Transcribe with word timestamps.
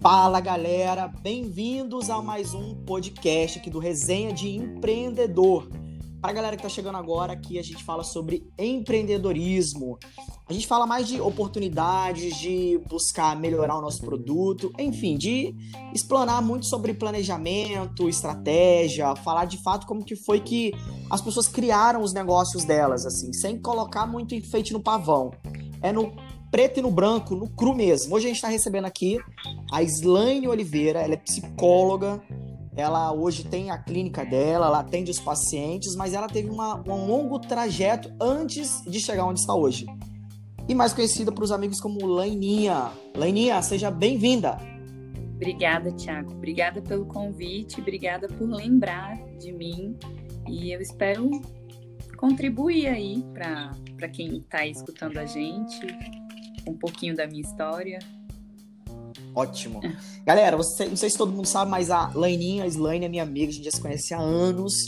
Fala 0.00 0.40
galera, 0.40 1.06
bem-vindos 1.08 2.08
a 2.08 2.22
mais 2.22 2.54
um 2.54 2.74
podcast 2.74 3.58
aqui 3.58 3.68
do 3.68 3.78
Resenha 3.78 4.32
de 4.32 4.48
Empreendedor. 4.48 5.68
Para 6.20 6.30
a 6.30 6.34
galera 6.34 6.56
que 6.56 6.66
está 6.66 6.68
chegando 6.68 6.98
agora, 6.98 7.32
aqui 7.32 7.58
a 7.58 7.62
gente 7.62 7.82
fala 7.82 8.04
sobre 8.04 8.46
empreendedorismo. 8.58 9.98
A 10.46 10.52
gente 10.52 10.66
fala 10.66 10.86
mais 10.86 11.08
de 11.08 11.18
oportunidades, 11.18 12.36
de 12.36 12.78
buscar 12.90 13.34
melhorar 13.34 13.78
o 13.78 13.80
nosso 13.80 14.02
produto, 14.02 14.70
enfim, 14.78 15.16
de 15.16 15.54
explanar 15.94 16.42
muito 16.42 16.66
sobre 16.66 16.92
planejamento, 16.92 18.06
estratégia, 18.06 19.16
falar 19.16 19.46
de 19.46 19.56
fato 19.62 19.86
como 19.86 20.04
que 20.04 20.14
foi 20.14 20.40
que 20.40 20.74
as 21.08 21.22
pessoas 21.22 21.48
criaram 21.48 22.02
os 22.02 22.12
negócios 22.12 22.64
delas, 22.64 23.06
assim, 23.06 23.32
sem 23.32 23.58
colocar 23.58 24.06
muito 24.06 24.34
enfeite 24.34 24.74
no 24.74 24.80
pavão. 24.80 25.30
É 25.80 25.90
no 25.90 26.12
preto 26.50 26.80
e 26.80 26.82
no 26.82 26.90
branco, 26.90 27.34
no 27.34 27.48
cru 27.48 27.74
mesmo. 27.74 28.14
Hoje 28.14 28.26
a 28.26 28.28
gente 28.28 28.36
está 28.36 28.48
recebendo 28.48 28.84
aqui 28.84 29.18
a 29.72 29.82
Slaine 29.82 30.48
Oliveira, 30.48 31.00
ela 31.00 31.14
é 31.14 31.16
psicóloga, 31.16 32.20
ela 32.80 33.12
hoje 33.12 33.44
tem 33.44 33.70
a 33.70 33.78
clínica 33.78 34.24
dela, 34.24 34.66
ela 34.66 34.80
atende 34.80 35.10
os 35.10 35.20
pacientes, 35.20 35.94
mas 35.94 36.14
ela 36.14 36.26
teve 36.26 36.48
uma, 36.48 36.82
um 36.88 37.06
longo 37.06 37.38
trajeto 37.38 38.10
antes 38.20 38.82
de 38.84 38.98
chegar 38.98 39.26
onde 39.26 39.40
está 39.40 39.54
hoje. 39.54 39.86
E 40.68 40.74
mais 40.74 40.92
conhecida 40.92 41.30
para 41.30 41.44
os 41.44 41.52
amigos 41.52 41.80
como 41.80 42.06
Laininha. 42.06 42.90
Laininha, 43.16 43.60
seja 43.60 43.90
bem-vinda. 43.90 44.56
Obrigada, 45.34 45.90
Tiago. 45.92 46.32
Obrigada 46.32 46.82
pelo 46.82 47.06
convite, 47.06 47.80
obrigada 47.80 48.28
por 48.28 48.48
lembrar 48.48 49.16
de 49.38 49.52
mim. 49.52 49.96
E 50.48 50.72
eu 50.72 50.80
espero 50.80 51.30
contribuir 52.16 52.86
aí 52.86 53.24
para 53.32 54.08
quem 54.08 54.38
está 54.38 54.66
escutando 54.66 55.18
a 55.18 55.24
gente, 55.24 55.80
um 56.68 56.74
pouquinho 56.74 57.16
da 57.16 57.26
minha 57.26 57.40
história. 57.40 57.98
Ótimo. 59.34 59.80
Galera, 60.24 60.56
você, 60.56 60.86
não 60.86 60.96
sei 60.96 61.10
se 61.10 61.18
todo 61.18 61.32
mundo 61.32 61.46
sabe, 61.46 61.70
mas 61.70 61.90
a 61.90 62.10
Laininha, 62.14 62.64
a 62.64 62.66
Slaine 62.66 63.06
é 63.06 63.08
minha 63.08 63.22
amiga, 63.22 63.50
a 63.50 63.54
gente 63.54 63.64
já 63.64 63.70
se 63.70 63.80
conhece 63.80 64.14
há 64.14 64.18
anos 64.18 64.86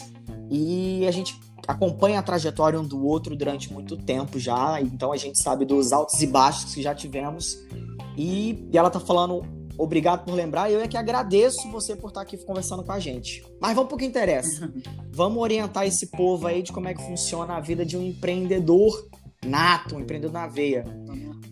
e 0.50 1.06
a 1.06 1.10
gente 1.10 1.38
acompanha 1.66 2.18
a 2.18 2.22
trajetória 2.22 2.80
um 2.80 2.86
do 2.86 3.04
outro 3.04 3.36
durante 3.36 3.72
muito 3.72 3.96
tempo 3.96 4.38
já, 4.38 4.80
então 4.80 5.12
a 5.12 5.16
gente 5.16 5.40
sabe 5.42 5.64
dos 5.64 5.92
altos 5.92 6.20
e 6.20 6.26
baixos 6.26 6.74
que 6.74 6.82
já 6.82 6.94
tivemos. 6.94 7.58
E, 8.16 8.68
e 8.72 8.76
ela 8.76 8.90
tá 8.90 9.00
falando 9.00 9.42
obrigado 9.78 10.24
por 10.24 10.34
lembrar, 10.34 10.70
e 10.70 10.74
eu 10.74 10.80
é 10.80 10.88
que 10.88 10.96
agradeço 10.96 11.70
você 11.70 11.96
por 11.96 12.08
estar 12.08 12.20
aqui 12.20 12.36
conversando 12.36 12.84
com 12.84 12.92
a 12.92 12.98
gente. 12.98 13.44
Mas 13.60 13.74
vamos 13.74 13.88
pro 13.88 13.98
que 13.98 14.04
interessa. 14.04 14.72
vamos 15.10 15.42
orientar 15.42 15.86
esse 15.86 16.06
povo 16.06 16.46
aí 16.46 16.62
de 16.62 16.72
como 16.72 16.88
é 16.88 16.94
que 16.94 17.02
funciona 17.02 17.54
a 17.54 17.60
vida 17.60 17.84
de 17.84 17.96
um 17.96 18.02
empreendedor 18.02 19.08
nato, 19.44 19.96
um 19.96 20.00
empreendedor 20.00 20.32
na 20.32 20.46
veia. 20.46 20.84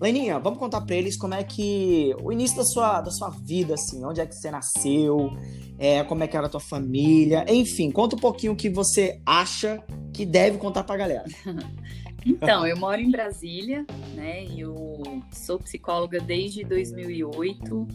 Leninha, 0.01 0.39
vamos 0.39 0.59
contar 0.59 0.81
para 0.81 0.97
eles 0.97 1.17
como 1.17 1.35
é 1.35 1.45
que 1.45 2.15
o 2.23 2.33
início 2.33 2.57
da 2.57 2.65
sua, 2.65 3.01
da 3.03 3.11
sua 3.11 3.29
vida, 3.29 3.75
assim, 3.75 4.03
onde 4.03 4.21
é 4.21 4.27
que 4.27 4.35
você 4.35 4.51
nasceu, 4.51 5.31
é, 5.79 6.03
como 6.05 6.25
é 6.25 6.27
que 6.27 6.37
era 6.37 6.47
a 6.47 6.49
tua 6.49 6.61
família, 6.61 7.45
enfim, 7.49 7.91
conta 7.91 8.17
um 8.17 8.19
pouquinho 8.19 8.53
o 8.55 8.57
que 8.57 8.71
você 8.71 9.21
acha 9.27 9.83
que 10.13 10.25
deve 10.25 10.57
contar 10.57 10.85
pra 10.85 10.97
galera. 10.97 11.25
Então, 12.27 12.67
eu 12.67 12.77
moro 12.77 13.01
em 13.01 13.11
Brasília, 13.11 13.87
né? 14.15 14.45
Eu 14.55 15.03
sou 15.33 15.59
psicóloga 15.59 16.21
desde 16.21 16.63
2008. 16.65 17.89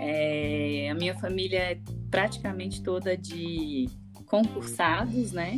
É, 0.00 0.88
a 0.90 0.94
minha 0.94 1.14
família 1.18 1.58
é 1.58 1.80
praticamente 2.10 2.82
toda 2.82 3.14
de 3.14 3.86
concursados, 4.24 5.32
né? 5.32 5.56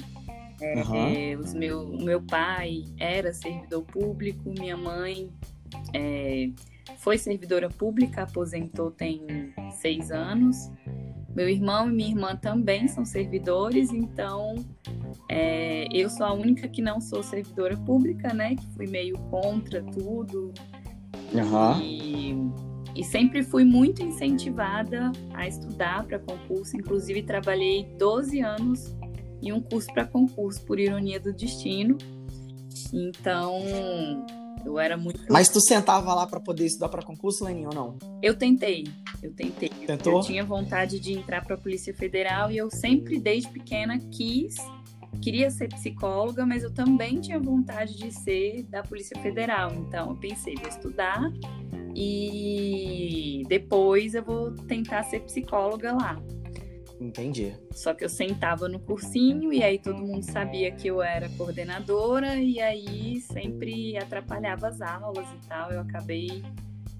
É, 0.60 1.36
uhum. 1.36 1.41
os 1.41 1.55
meu, 1.55 1.83
o 1.83 2.03
meu 2.03 2.20
pai 2.20 2.84
era 2.98 3.33
servidor 3.33 3.83
público, 3.83 4.50
minha 4.50 4.77
mãe 4.77 5.30
é, 5.95 6.51
foi 6.98 7.19
servidora 7.19 7.69
pública, 7.69 8.23
aposentou 8.23 8.91
tem 8.91 9.53
seis 9.81 10.11
anos. 10.11 10.70
Meu 11.34 11.49
irmão 11.49 11.88
e 11.88 11.93
minha 11.93 12.10
irmã 12.10 12.37
também 12.37 12.87
são 12.88 13.05
servidores, 13.05 13.91
então 13.91 14.55
é, 15.28 15.88
eu 15.91 16.11
sou 16.11 16.27
a 16.27 16.32
única 16.32 16.69
que 16.69 16.82
não 16.82 17.00
sou 17.00 17.22
servidora 17.22 17.77
pública, 17.77 18.34
né? 18.34 18.55
Que 18.55 18.66
fui 18.75 18.87
meio 18.87 19.16
contra 19.31 19.82
tudo. 19.82 20.53
Uhum. 21.32 21.81
E, 21.81 23.00
e 23.00 23.05
sempre 23.05 23.43
fui 23.43 23.65
muito 23.65 24.03
incentivada 24.03 25.11
a 25.32 25.49
estudar 25.49 26.05
para 26.05 26.19
concurso. 26.19 26.77
Inclusive, 26.77 27.22
trabalhei 27.22 27.84
12 27.99 28.41
anos 28.41 28.94
em 29.43 29.53
um 29.53 29.61
curso 29.61 29.93
para 29.93 30.05
concurso, 30.05 30.62
por 30.66 30.78
ironia 30.78 31.19
do 31.19 31.32
destino. 31.32 31.97
Então, 32.93 33.59
eu 34.64 34.78
era 34.78 34.96
muito. 34.96 35.20
Mas 35.30 35.48
tu 35.48 35.60
sentava 35.60 36.14
lá 36.14 36.26
para 36.26 36.40
poder 36.40 36.66
estudar 36.66 36.88
para 36.88 37.02
concurso, 37.02 37.44
Leninho, 37.44 37.68
ou 37.68 37.74
não? 37.74 37.98
Eu 38.22 38.36
tentei. 38.36 38.86
Eu 39.22 39.32
tentei. 39.32 39.68
Tentou? 39.68 40.14
Eu 40.14 40.20
tinha 40.20 40.44
vontade 40.44 40.98
de 40.98 41.12
entrar 41.12 41.44
para 41.44 41.54
a 41.54 41.58
Polícia 41.58 41.94
Federal 41.94 42.50
e 42.50 42.56
eu 42.56 42.70
sempre, 42.70 43.18
desde 43.18 43.50
pequena, 43.50 43.98
quis. 44.10 44.56
Queria 45.20 45.50
ser 45.50 45.68
psicóloga, 45.68 46.46
mas 46.46 46.62
eu 46.62 46.72
também 46.72 47.20
tinha 47.20 47.38
vontade 47.38 47.96
de 47.96 48.10
ser 48.10 48.64
da 48.64 48.82
Polícia 48.82 49.20
Federal. 49.20 49.72
Então, 49.74 50.10
eu 50.10 50.16
pensei, 50.16 50.54
vou 50.56 50.69
estudar 50.69 51.30
e 51.94 53.42
depois 53.48 54.14
eu 54.14 54.24
vou 54.24 54.52
tentar 54.52 55.02
ser 55.04 55.20
psicóloga 55.20 55.92
lá. 55.92 56.19
Entendi. 57.02 57.54
Só 57.72 57.92
que 57.92 58.04
eu 58.04 58.08
sentava 58.08 58.68
no 58.68 58.78
cursinho 58.78 59.52
e 59.52 59.62
aí 59.62 59.78
todo 59.78 59.98
mundo 59.98 60.22
sabia 60.22 60.70
que 60.70 60.86
eu 60.86 61.02
era 61.02 61.28
coordenadora 61.30 62.36
e 62.36 62.60
aí 62.60 63.20
sempre 63.20 63.96
atrapalhava 63.96 64.68
as 64.68 64.80
aulas 64.80 65.26
e 65.26 65.48
tal. 65.48 65.72
Eu 65.72 65.80
acabei 65.80 66.44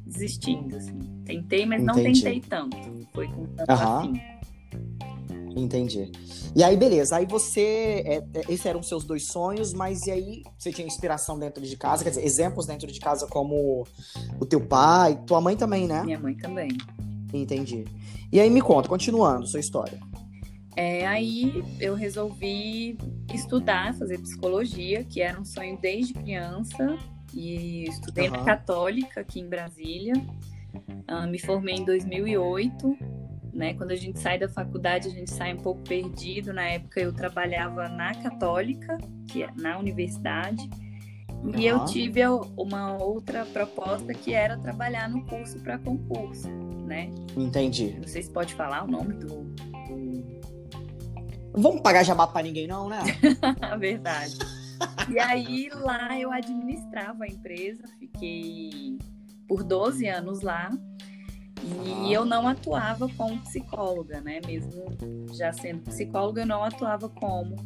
desistindo, 0.05 0.77
assim. 0.77 0.99
Tentei, 1.25 1.65
mas 1.65 1.83
Entendi. 1.83 2.03
não 2.03 2.13
tentei 2.13 2.41
tanto. 2.41 2.77
Foi 3.15 3.29
com 3.29 3.47
tanto 3.47 3.71
Aham. 3.71 4.13
Entendi. 5.55 6.11
E 6.57 6.65
aí, 6.65 6.77
beleza. 6.77 7.17
Aí 7.17 7.27
você. 7.27 8.03
É, 8.05 8.17
é, 8.17 8.41
esses 8.49 8.67
eram 8.67 8.83
seus 8.83 9.05
dois 9.05 9.27
sonhos, 9.27 9.73
mas 9.73 10.07
e 10.07 10.11
aí 10.11 10.43
você 10.59 10.73
tinha 10.73 10.87
inspiração 10.87 11.39
dentro 11.39 11.63
de 11.63 11.77
casa? 11.77 12.03
Quer 12.03 12.11
dizer, 12.11 12.25
exemplos 12.25 12.67
dentro 12.67 12.91
de 12.91 12.99
casa 12.99 13.27
como 13.27 13.87
o 14.41 14.47
teu 14.47 14.61
pai, 14.61 15.21
tua 15.27 15.41
mãe 15.41 15.57
também, 15.57 15.87
né? 15.87 16.03
Minha 16.03 16.19
mãe 16.19 16.35
também. 16.35 16.71
Entendi. 17.33 17.85
E 18.31 18.41
aí 18.41 18.51
me 18.51 18.61
conta, 18.61 18.89
continuando 18.89 19.47
sua 19.47 19.61
história. 19.61 19.99
É, 20.77 21.07
aí 21.07 21.63
eu 21.79 21.95
resolvi 21.95 22.97
estudar, 23.33 23.95
fazer 23.95 24.19
psicologia, 24.21 25.05
que 25.05 25.21
era 25.21 25.39
um 25.39 25.45
sonho 25.45 25.79
desde 25.81 26.15
criança, 26.15 26.99
e 27.35 27.85
estudei 27.85 28.29
uhum. 28.29 28.39
na 28.39 28.45
Católica 28.45 29.21
aqui 29.21 29.41
em 29.41 29.49
Brasília. 29.49 30.15
Uh, 31.11 31.29
me 31.29 31.39
formei 31.39 31.77
em 31.77 31.85
2008, 31.85 32.97
né? 33.53 33.75
Quando 33.75 33.91
a 33.91 33.97
gente 33.97 34.19
sai 34.19 34.39
da 34.39 34.49
faculdade, 34.49 35.09
a 35.09 35.11
gente 35.11 35.31
sai 35.31 35.53
um 35.53 35.59
pouco 35.59 35.83
perdido. 35.83 36.53
Na 36.53 36.65
época 36.65 37.01
eu 37.01 37.13
trabalhava 37.13 37.89
na 37.89 38.15
Católica, 38.15 38.97
que 39.29 39.43
é 39.43 39.51
na 39.57 39.79
universidade, 39.79 40.69
uhum. 41.43 41.53
e 41.57 41.67
eu 41.67 41.85
tive 41.85 42.21
uma 42.57 42.97
outra 42.97 43.45
proposta 43.47 44.15
que 44.15 44.33
era 44.33 44.57
trabalhar 44.57 45.09
no 45.09 45.25
curso 45.27 45.59
para 45.61 45.79
concurso 45.79 46.49
né? 46.93 47.11
Entendi. 47.37 47.97
Não 47.99 48.07
sei 48.07 48.23
se 48.23 48.31
pode 48.31 48.55
falar 48.55 48.85
o 48.85 48.87
nome 48.87 49.15
do. 49.15 49.51
Vamos 51.55 51.81
pagar 51.81 52.03
jabá 52.03 52.27
pra 52.27 52.43
ninguém, 52.43 52.67
não, 52.67 52.89
né? 52.89 52.99
Verdade. 53.79 54.39
e 55.11 55.19
aí 55.19 55.71
lá 55.75 56.19
eu 56.19 56.31
administrava 56.33 57.25
a 57.25 57.27
empresa, 57.27 57.85
fiquei 57.99 58.99
por 59.49 59.63
12 59.63 60.07
anos 60.07 60.41
lá. 60.43 60.71
E 61.65 62.09
ah. 62.09 62.19
eu 62.19 62.25
não 62.25 62.49
atuava 62.49 63.09
como 63.17 63.41
psicóloga, 63.43 64.21
né? 64.21 64.41
Mesmo 64.45 64.85
já 65.33 65.53
sendo 65.53 65.83
psicóloga, 65.83 66.43
eu 66.43 66.47
não 66.47 66.65
atuava 66.65 67.09
como. 67.09 67.57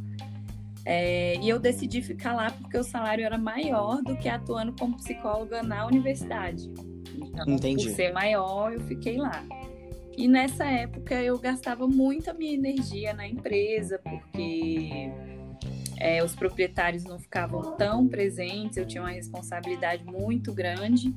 É, 0.88 1.36
e 1.38 1.48
eu 1.48 1.58
decidi 1.58 2.00
ficar 2.00 2.32
lá 2.32 2.52
porque 2.52 2.78
o 2.78 2.84
salário 2.84 3.24
era 3.24 3.36
maior 3.36 4.00
do 4.04 4.16
que 4.16 4.28
atuando 4.28 4.72
como 4.78 4.96
psicóloga 4.96 5.60
na 5.60 5.84
universidade. 5.84 6.70
Então, 7.12 7.44
Entendi. 7.48 7.86
por 7.86 7.92
ser 7.92 8.12
maior, 8.12 8.72
eu 8.72 8.78
fiquei 8.82 9.16
lá. 9.16 9.44
E 10.16 10.28
nessa 10.28 10.64
época 10.64 11.20
eu 11.20 11.36
gastava 11.40 11.88
muito 11.88 12.30
a 12.30 12.34
minha 12.34 12.54
energia 12.54 13.12
na 13.12 13.26
empresa, 13.26 13.98
porque 13.98 15.10
é, 15.96 16.22
os 16.22 16.36
proprietários 16.36 17.02
não 17.02 17.18
ficavam 17.18 17.76
tão 17.76 18.06
presentes, 18.06 18.76
eu 18.76 18.86
tinha 18.86 19.02
uma 19.02 19.10
responsabilidade 19.10 20.04
muito 20.04 20.54
grande. 20.54 21.12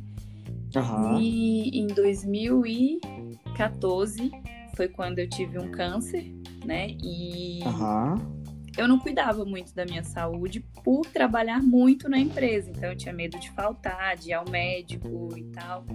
Uhum. 0.76 1.20
E 1.20 1.80
em 1.80 1.86
2014 1.86 4.32
foi 4.76 4.88
quando 4.88 5.20
eu 5.20 5.30
tive 5.30 5.60
um 5.60 5.70
câncer, 5.70 6.26
né? 6.66 6.98
E 7.04 7.60
uhum 7.66 8.39
eu 8.80 8.88
não 8.88 8.98
cuidava 8.98 9.44
muito 9.44 9.76
da 9.76 9.84
minha 9.84 10.04
saúde 10.04 10.62
por 10.86 11.06
trabalhar 11.06 11.62
muito 11.62 12.08
na 12.08 12.18
empresa. 12.18 12.70
Então 12.70 12.90
eu 12.90 12.96
tinha 12.96 13.14
medo 13.14 13.38
de 13.38 13.52
faltar, 13.52 14.16
de 14.16 14.30
ir 14.30 14.34
ao 14.34 14.50
médico 14.50 15.30
e 15.38 15.44
tal. 15.52 15.86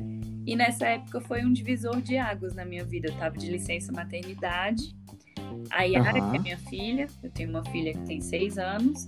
E 0.46 0.54
nessa 0.54 0.88
época 0.88 1.18
foi 1.22 1.42
um 1.46 1.52
divisor 1.52 2.02
de 2.02 2.18
águas 2.18 2.54
na 2.54 2.62
minha 2.62 2.84
vida. 2.84 3.08
Eu 3.08 3.16
tava 3.16 3.38
de 3.38 3.50
licença 3.50 3.90
maternidade. 3.90 4.94
A 5.70 5.84
Yara, 5.84 6.22
uhum. 6.22 6.30
que 6.30 6.36
é 6.36 6.40
minha 6.40 6.58
filha, 6.58 7.06
eu 7.22 7.30
tenho 7.30 7.48
uma 7.48 7.64
filha 7.64 7.94
que 7.94 8.04
tem 8.04 8.20
seis 8.20 8.58
anos. 8.58 9.06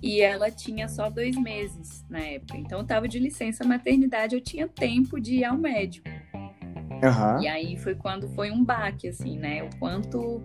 E 0.00 0.20
ela 0.20 0.48
tinha 0.48 0.88
só 0.88 1.10
dois 1.10 1.36
meses 1.36 2.04
na 2.08 2.20
época. 2.20 2.56
Então 2.56 2.78
eu 2.78 2.86
tava 2.86 3.08
de 3.08 3.18
licença 3.18 3.64
maternidade, 3.64 4.36
eu 4.36 4.40
tinha 4.40 4.68
tempo 4.68 5.20
de 5.20 5.38
ir 5.38 5.44
ao 5.44 5.58
médico. 5.58 6.08
Uhum. 6.38 7.42
E 7.42 7.48
aí 7.48 7.76
foi 7.76 7.96
quando 7.96 8.28
foi 8.28 8.52
um 8.52 8.64
baque, 8.64 9.08
assim, 9.08 9.36
né? 9.36 9.64
O 9.64 9.70
quanto 9.78 10.40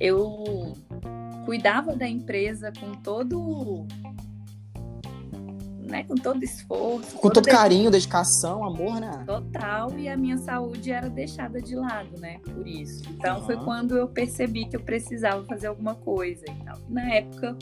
eu 0.00 0.74
cuidava 1.44 1.94
da 1.94 2.08
empresa 2.08 2.72
com 2.78 2.92
todo. 2.92 3.86
Né, 5.80 6.02
com 6.04 6.14
todo 6.14 6.42
esforço. 6.42 7.16
Com 7.18 7.28
todo 7.28 7.46
carinho, 7.46 7.90
dedicação, 7.90 8.64
amor, 8.64 8.98
né? 9.00 9.22
Total, 9.26 9.96
e 9.98 10.08
a 10.08 10.16
minha 10.16 10.38
saúde 10.38 10.90
era 10.90 11.08
deixada 11.10 11.60
de 11.60 11.76
lado, 11.76 12.18
né? 12.18 12.38
Por 12.38 12.66
isso. 12.66 13.02
Então 13.10 13.38
Uhum. 13.40 13.44
foi 13.44 13.56
quando 13.58 13.96
eu 13.96 14.08
percebi 14.08 14.64
que 14.64 14.74
eu 14.76 14.80
precisava 14.80 15.44
fazer 15.44 15.66
alguma 15.66 15.94
coisa 15.94 16.42
e 16.50 16.64
tal. 16.64 16.78
Na 16.88 17.02
época, 17.12 17.56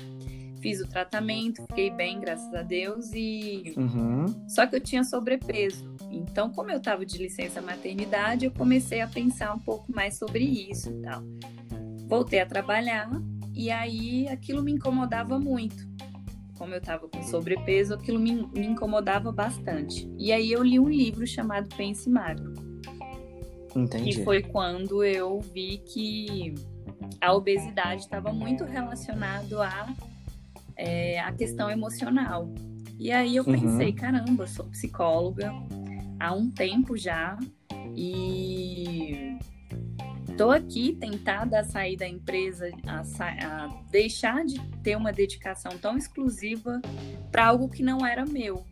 fiz 0.61 0.81
o 0.81 0.87
tratamento, 0.87 1.63
fiquei 1.67 1.91
bem, 1.91 2.21
graças 2.21 2.55
a 2.55 2.63
Deus, 2.63 3.11
e 3.13 3.75
Uhum. 3.77 4.27
só 4.49 4.67
que 4.67 4.77
eu 4.77 4.81
tinha 4.81 5.03
sobrepeso. 5.03 5.93
Então, 6.09 6.49
como 6.51 6.71
eu 6.71 6.79
estava 6.79 7.05
de 7.05 7.19
licença 7.19 7.61
maternidade, 7.61 8.45
eu 8.47 8.53
comecei 8.53 9.01
a 9.01 9.09
pensar 9.09 9.53
um 9.53 9.59
pouco 9.59 9.93
mais 9.93 10.17
sobre 10.17 10.45
isso 10.45 10.91
e 10.91 11.03
tal. 11.03 11.23
Voltei 12.07 12.39
a 12.41 12.47
trabalhar 12.47 13.11
e 13.63 13.71
aí 13.71 14.29
aquilo 14.29 14.63
me 14.63 14.73
incomodava 14.73 15.39
muito. 15.39 15.77
Como 16.59 16.75
eu 16.75 16.79
estava 16.79 17.09
com 17.09 17.23
sobrepeso, 17.23 17.95
aquilo 17.95 18.19
me, 18.19 18.47
me 18.55 18.67
incomodava 18.67 19.31
bastante. 19.33 20.09
E 20.19 20.33
aí 20.33 20.51
eu 20.53 20.63
li 20.63 20.79
um 20.79 20.89
livro 20.89 21.27
chamado 21.27 21.69
Pense 21.77 22.09
Magro. 22.11 22.53
Entendi. 23.75 24.11
E 24.21 24.25
foi 24.25 24.43
quando 24.43 25.03
eu 25.05 25.41
vi 25.41 25.79
que 25.79 26.55
a 27.21 27.33
obesidade 27.33 28.03
estava 28.03 28.33
muito 28.33 28.65
relacionado 28.65 29.61
à 29.63 29.89
é, 30.77 31.21
à 31.21 31.33
questão 31.33 31.71
emocional. 31.71 32.49
E 32.99 33.11
aí 33.13 33.37
eu 33.37 33.45
Uhum. 33.45 33.53
pensei, 33.53 33.93
caramba, 33.93 34.47
sou 34.47 34.65
psicóloga 34.67 35.53
há 36.19 36.33
um 36.35 36.51
tempo 36.51 36.97
já 36.97 37.39
e 37.95 39.37
tô 40.37 40.51
aqui 40.51 40.93
tentada 40.95 41.61
a 41.61 41.65
sair 41.65 41.97
da 41.97 42.09
empresa, 42.09 42.71
a, 42.87 43.05
sa- 43.05 43.31
a 43.31 43.67
deixar 43.91 44.45
de 44.45 44.61
ter 44.83 44.97
uma 44.97 45.13
dedicação 45.13 45.79
tão 45.79 45.97
exclusiva 45.97 46.81
para 47.31 47.47
algo 47.47 47.69
que 47.69 47.83
não 47.83 48.05
era 48.07 48.25
meu. 48.25 48.65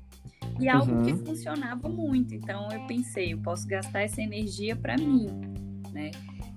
E 0.58 0.68
algo 0.68 0.92
Uhum. 0.92 1.02
que 1.02 1.14
funcionava 1.16 1.88
muito. 1.88 2.34
Então 2.34 2.68
eu 2.70 2.80
pensei, 2.86 3.32
eu 3.32 3.38
posso 3.38 3.66
gastar 3.66 4.02
essa 4.02 4.20
energia 4.20 4.76
para 4.76 4.96
mim, 4.96 5.26
né? 5.92 6.10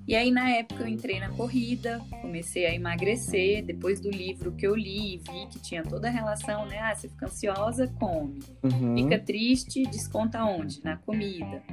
E 0.06 0.14
aí 0.18 0.30
na 0.32 0.50
época 0.50 0.84
eu 0.84 0.88
entrei 0.88 1.18
na 1.22 1.30
corrida, 1.30 2.02
comecei 2.22 2.66
a 2.66 2.76
emagrecer, 2.76 3.64
depois 3.64 4.02
do 4.02 4.12
livro 4.12 4.52
que 4.52 4.68
eu 4.68 4.76
li 4.76 5.16
e 5.16 5.18
vi 5.20 5.48
que 5.50 5.60
tinha 5.60 5.82
toda 5.84 6.10
a 6.10 6.12
relação, 6.12 6.66
né? 6.66 6.80
Ah, 6.80 6.94
você 6.94 7.08
fica 7.08 7.28
ansiosa, 7.28 7.88
come. 7.98 8.40
Uhum. 8.62 8.96
Fica 8.98 9.18
triste, 9.18 9.84
desconta 9.84 10.44
onde? 10.44 10.84
Na 10.84 10.98
comida. 10.98 11.64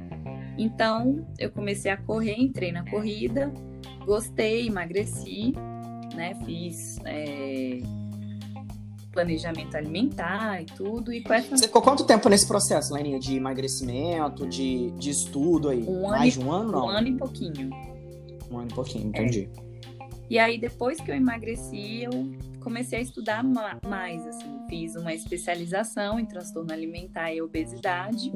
Então, 0.57 1.25
eu 1.39 1.49
comecei 1.51 1.91
a 1.91 1.97
correr, 1.97 2.35
entrei 2.37 2.71
na 2.71 2.83
corrida, 2.89 3.51
gostei, 4.05 4.67
emagreci, 4.67 5.53
né? 6.15 6.35
Fiz 6.45 6.97
é, 7.05 7.79
planejamento 9.11 9.75
alimentar 9.75 10.61
e 10.61 10.65
tudo. 10.65 11.11
E 11.13 11.21
com 11.21 11.33
essa 11.33 11.55
Você 11.57 11.65
ficou 11.67 11.81
quanto 11.81 12.05
tempo 12.05 12.29
nesse 12.29 12.47
processo, 12.47 12.93
Leninha? 12.93 13.19
De 13.19 13.35
emagrecimento, 13.35 14.47
de, 14.47 14.91
de 14.91 15.09
estudo 15.09 15.69
aí? 15.69 15.83
Um 15.83 16.07
ano 16.07 16.09
Mais 16.09 16.35
e- 16.35 16.39
de 16.39 16.45
um 16.45 16.51
ano, 16.51 16.71
não? 16.71 16.85
um 16.85 16.89
ano 16.89 17.07
e 17.07 17.17
pouquinho. 17.17 17.69
Um 18.51 18.57
ano 18.59 18.67
e 18.69 18.73
pouquinho, 18.73 19.07
entendi. 19.07 19.49
E 20.29 20.39
aí, 20.39 20.57
depois 20.57 20.99
que 21.01 21.11
eu 21.11 21.15
emagreci, 21.15 22.03
eu 22.03 22.11
comecei 22.61 22.99
a 22.99 23.01
estudar 23.01 23.43
ma- 23.43 23.77
mais, 23.85 24.25
assim. 24.27 24.59
Fiz 24.69 24.95
uma 24.95 25.13
especialização 25.13 26.17
em 26.19 26.25
transtorno 26.25 26.71
alimentar 26.71 27.33
e 27.33 27.41
obesidade. 27.41 28.31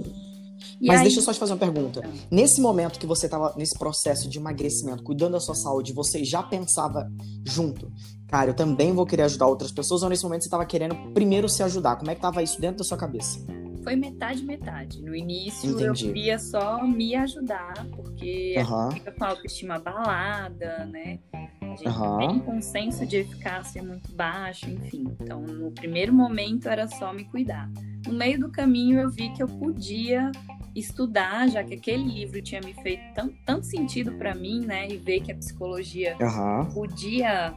E 0.81 0.87
Mas 0.87 0.97
aí- 0.97 1.03
deixa 1.05 1.19
eu 1.19 1.23
só 1.23 1.33
te 1.33 1.39
fazer 1.39 1.53
uma 1.53 1.59
pergunta. 1.59 2.01
Nesse 2.31 2.59
momento 2.61 2.99
que 2.99 3.05
você 3.05 3.27
tava 3.29 3.53
nesse 3.57 3.77
processo 3.77 4.29
de 4.29 4.37
emagrecimento, 4.37 5.03
cuidando 5.03 5.33
da 5.33 5.39
sua 5.39 5.55
saúde, 5.55 5.93
você 5.93 6.23
já 6.23 6.41
pensava 6.43 7.09
junto? 7.45 7.91
Cara, 8.27 8.49
eu 8.49 8.53
também 8.55 8.91
vou 8.91 9.05
querer 9.05 9.23
ajudar 9.23 9.47
outras 9.47 9.71
pessoas, 9.71 10.03
ou 10.03 10.09
nesse 10.09 10.23
momento 10.23 10.43
você 10.43 10.49
tava 10.49 10.65
querendo 10.65 10.95
primeiro 11.13 11.47
se 11.47 11.61
ajudar? 11.63 11.95
Como 11.95 12.09
é 12.11 12.15
que 12.15 12.21
tava 12.21 12.41
isso 12.43 12.59
dentro 12.59 12.77
da 12.79 12.83
sua 12.83 12.97
cabeça? 12.97 13.39
Foi 13.83 13.95
metade, 13.95 14.43
metade. 14.43 14.99
No 15.03 15.15
início 15.15 15.69
Entendi. 15.69 15.85
eu 15.85 15.93
queria 15.93 16.39
só 16.39 16.83
me 16.83 17.13
ajudar, 17.15 17.85
porque 17.95 18.55
Aham. 18.57 18.89
fica 18.91 19.11
com 19.11 19.23
a 19.23 19.27
autoestima 19.29 19.75
abalada, 19.75 20.85
né? 20.85 21.19
A 21.61 21.75
gente 21.75 21.87
Aham. 21.87 22.17
tem 22.17 22.43
um 22.47 22.61
senso 22.61 23.05
de 23.05 23.17
eficácia 23.17 23.83
muito 23.83 24.11
baixo, 24.15 24.67
enfim. 24.69 25.05
Então, 25.21 25.41
no 25.41 25.71
primeiro 25.71 26.11
momento 26.13 26.67
era 26.67 26.87
só 26.87 27.13
me 27.13 27.25
cuidar. 27.25 27.69
No 28.05 28.13
meio 28.13 28.39
do 28.39 28.49
caminho 28.49 28.99
eu 28.99 29.09
vi 29.09 29.29
que 29.29 29.41
eu 29.41 29.47
podia 29.47 30.31
estudar, 30.75 31.49
já 31.49 31.63
que 31.63 31.73
aquele 31.73 32.03
livro 32.03 32.41
tinha 32.41 32.61
me 32.61 32.73
feito 32.73 33.01
tão, 33.13 33.29
tanto 33.45 33.65
sentido 33.65 34.11
para 34.13 34.35
mim, 34.35 34.65
né? 34.65 34.87
E 34.87 34.97
ver 34.97 35.21
que 35.21 35.31
a 35.31 35.35
psicologia 35.35 36.17
Aham. 36.21 36.65
podia 36.73 37.55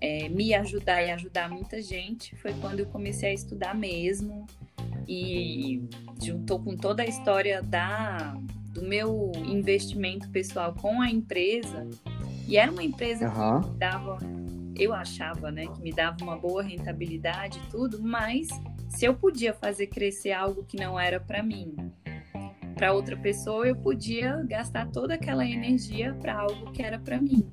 é, 0.00 0.28
me 0.28 0.54
ajudar 0.54 1.02
e 1.02 1.10
ajudar 1.10 1.48
muita 1.48 1.80
gente 1.80 2.34
foi 2.36 2.52
quando 2.54 2.80
eu 2.80 2.86
comecei 2.86 3.30
a 3.30 3.34
estudar 3.34 3.74
mesmo 3.74 4.46
e 5.06 5.82
juntou 6.20 6.58
com 6.60 6.76
toda 6.76 7.02
a 7.02 7.06
história 7.06 7.62
da 7.62 8.36
do 8.70 8.82
meu 8.82 9.30
investimento 9.44 10.30
pessoal 10.30 10.72
com 10.74 11.00
a 11.00 11.10
empresa 11.10 11.86
e 12.48 12.56
era 12.56 12.72
uma 12.72 12.82
empresa 12.82 13.26
Aham. 13.26 13.60
que 13.60 13.68
me 13.70 13.78
dava 13.78 14.18
eu 14.76 14.94
achava 14.94 15.50
né 15.50 15.66
que 15.66 15.82
me 15.82 15.92
dava 15.92 16.16
uma 16.22 16.36
boa 16.36 16.62
rentabilidade 16.62 17.58
e 17.58 17.70
tudo 17.70 18.02
mas 18.02 18.48
se 18.94 19.04
eu 19.04 19.14
podia 19.14 19.52
fazer 19.52 19.88
crescer 19.88 20.32
algo 20.32 20.64
que 20.64 20.76
não 20.76 20.98
era 20.98 21.18
para 21.18 21.42
mim 21.42 21.74
para 22.74 22.92
outra 22.92 23.16
pessoa 23.16 23.66
eu 23.66 23.76
podia 23.76 24.42
gastar 24.48 24.90
toda 24.90 25.14
aquela 25.14 25.46
energia 25.46 26.14
para 26.14 26.38
algo 26.38 26.72
que 26.72 26.82
era 26.82 26.98
para 26.98 27.20
mim 27.20 27.52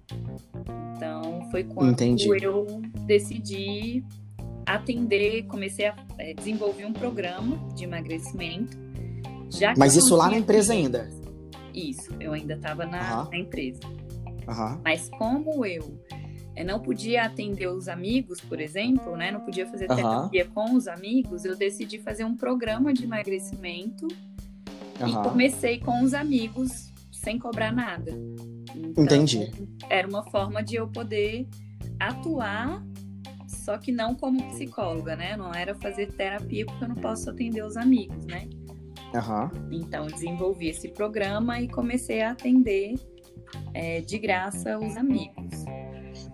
então 0.95 1.49
foi 1.49 1.63
quando 1.63 1.91
Entendi. 1.91 2.27
eu 2.43 2.81
decidi 3.05 4.03
atender, 4.65 5.43
comecei 5.47 5.87
a 5.87 5.95
é, 6.17 6.33
desenvolver 6.33 6.85
um 6.85 6.93
programa 6.93 7.57
de 7.73 7.85
emagrecimento. 7.85 8.77
Mas 9.77 9.95
isso 9.95 10.15
lá 10.15 10.29
na 10.29 10.37
empresa 10.37 10.73
ainda? 10.73 11.09
Isso, 11.73 12.13
eu 12.19 12.33
ainda 12.33 12.53
estava 12.53 12.85
na, 12.85 12.99
Aham. 12.99 13.29
na 13.31 13.37
empresa. 13.37 13.79
Aham. 14.47 14.81
Mas 14.83 15.09
como 15.17 15.65
eu 15.65 15.99
não 16.63 16.79
podia 16.79 17.23
atender 17.23 17.67
os 17.67 17.87
amigos, 17.87 18.41
por 18.41 18.59
exemplo, 18.59 19.15
né? 19.15 19.31
Não 19.31 19.39
podia 19.39 19.65
fazer 19.67 19.87
terapia 19.87 20.45
com 20.45 20.73
os 20.73 20.87
amigos, 20.87 21.45
eu 21.45 21.55
decidi 21.55 21.99
fazer 21.99 22.23
um 22.23 22.35
programa 22.35 22.93
de 22.93 23.03
emagrecimento 23.03 24.07
e 24.99 25.03
Aham. 25.03 25.23
comecei 25.23 25.79
com 25.79 26.01
os 26.03 26.13
amigos 26.13 26.91
sem 27.11 27.39
cobrar 27.39 27.71
nada. 27.71 28.11
Então, 28.75 29.03
Entendi. 29.03 29.51
Era 29.89 30.07
uma 30.07 30.23
forma 30.29 30.63
de 30.63 30.75
eu 30.75 30.87
poder 30.87 31.47
atuar, 31.99 32.83
só 33.47 33.77
que 33.77 33.91
não 33.91 34.15
como 34.15 34.43
psicóloga, 34.49 35.15
né? 35.15 35.35
Não 35.35 35.53
era 35.53 35.75
fazer 35.75 36.11
terapia 36.13 36.65
porque 36.65 36.83
eu 36.83 36.89
não 36.89 36.95
posso 36.95 37.29
atender 37.29 37.63
os 37.63 37.77
amigos, 37.77 38.25
né? 38.25 38.47
Aham. 39.13 39.49
Então, 39.71 40.07
desenvolvi 40.07 40.67
esse 40.67 40.89
programa 40.89 41.59
e 41.59 41.67
comecei 41.67 42.21
a 42.21 42.31
atender 42.31 42.95
é, 43.73 44.01
de 44.01 44.17
graça 44.17 44.77
os 44.77 44.95
amigos. 44.95 45.48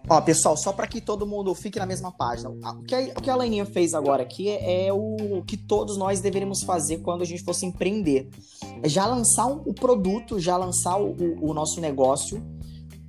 Ó, 0.07 0.21
pessoal, 0.21 0.55
só 0.55 0.71
para 0.71 0.85
que 0.85 1.01
todo 1.01 1.25
mundo 1.25 1.53
fique 1.55 1.79
na 1.79 1.85
mesma 1.85 2.11
página. 2.11 2.49
O 2.49 2.83
que 2.83 2.93
a, 2.93 2.99
o 3.17 3.21
que 3.21 3.29
a 3.29 3.35
Leninha 3.35 3.65
fez 3.65 3.93
agora 3.95 4.21
aqui 4.21 4.49
é, 4.49 4.87
é 4.87 4.93
o 4.93 5.41
que 5.47 5.57
todos 5.57 5.97
nós 5.97 6.21
deveríamos 6.21 6.61
fazer 6.63 6.97
quando 6.99 7.23
a 7.23 7.25
gente 7.25 7.43
fosse 7.43 7.65
empreender. 7.65 8.29
É 8.83 8.87
já 8.89 9.07
lançar 9.07 9.47
um- 9.47 9.63
o 9.65 9.73
produto, 9.73 10.39
já 10.39 10.57
lançar 10.57 10.97
o, 11.01 11.15
o- 11.41 11.53
nosso 11.55 11.81
negócio 11.81 12.39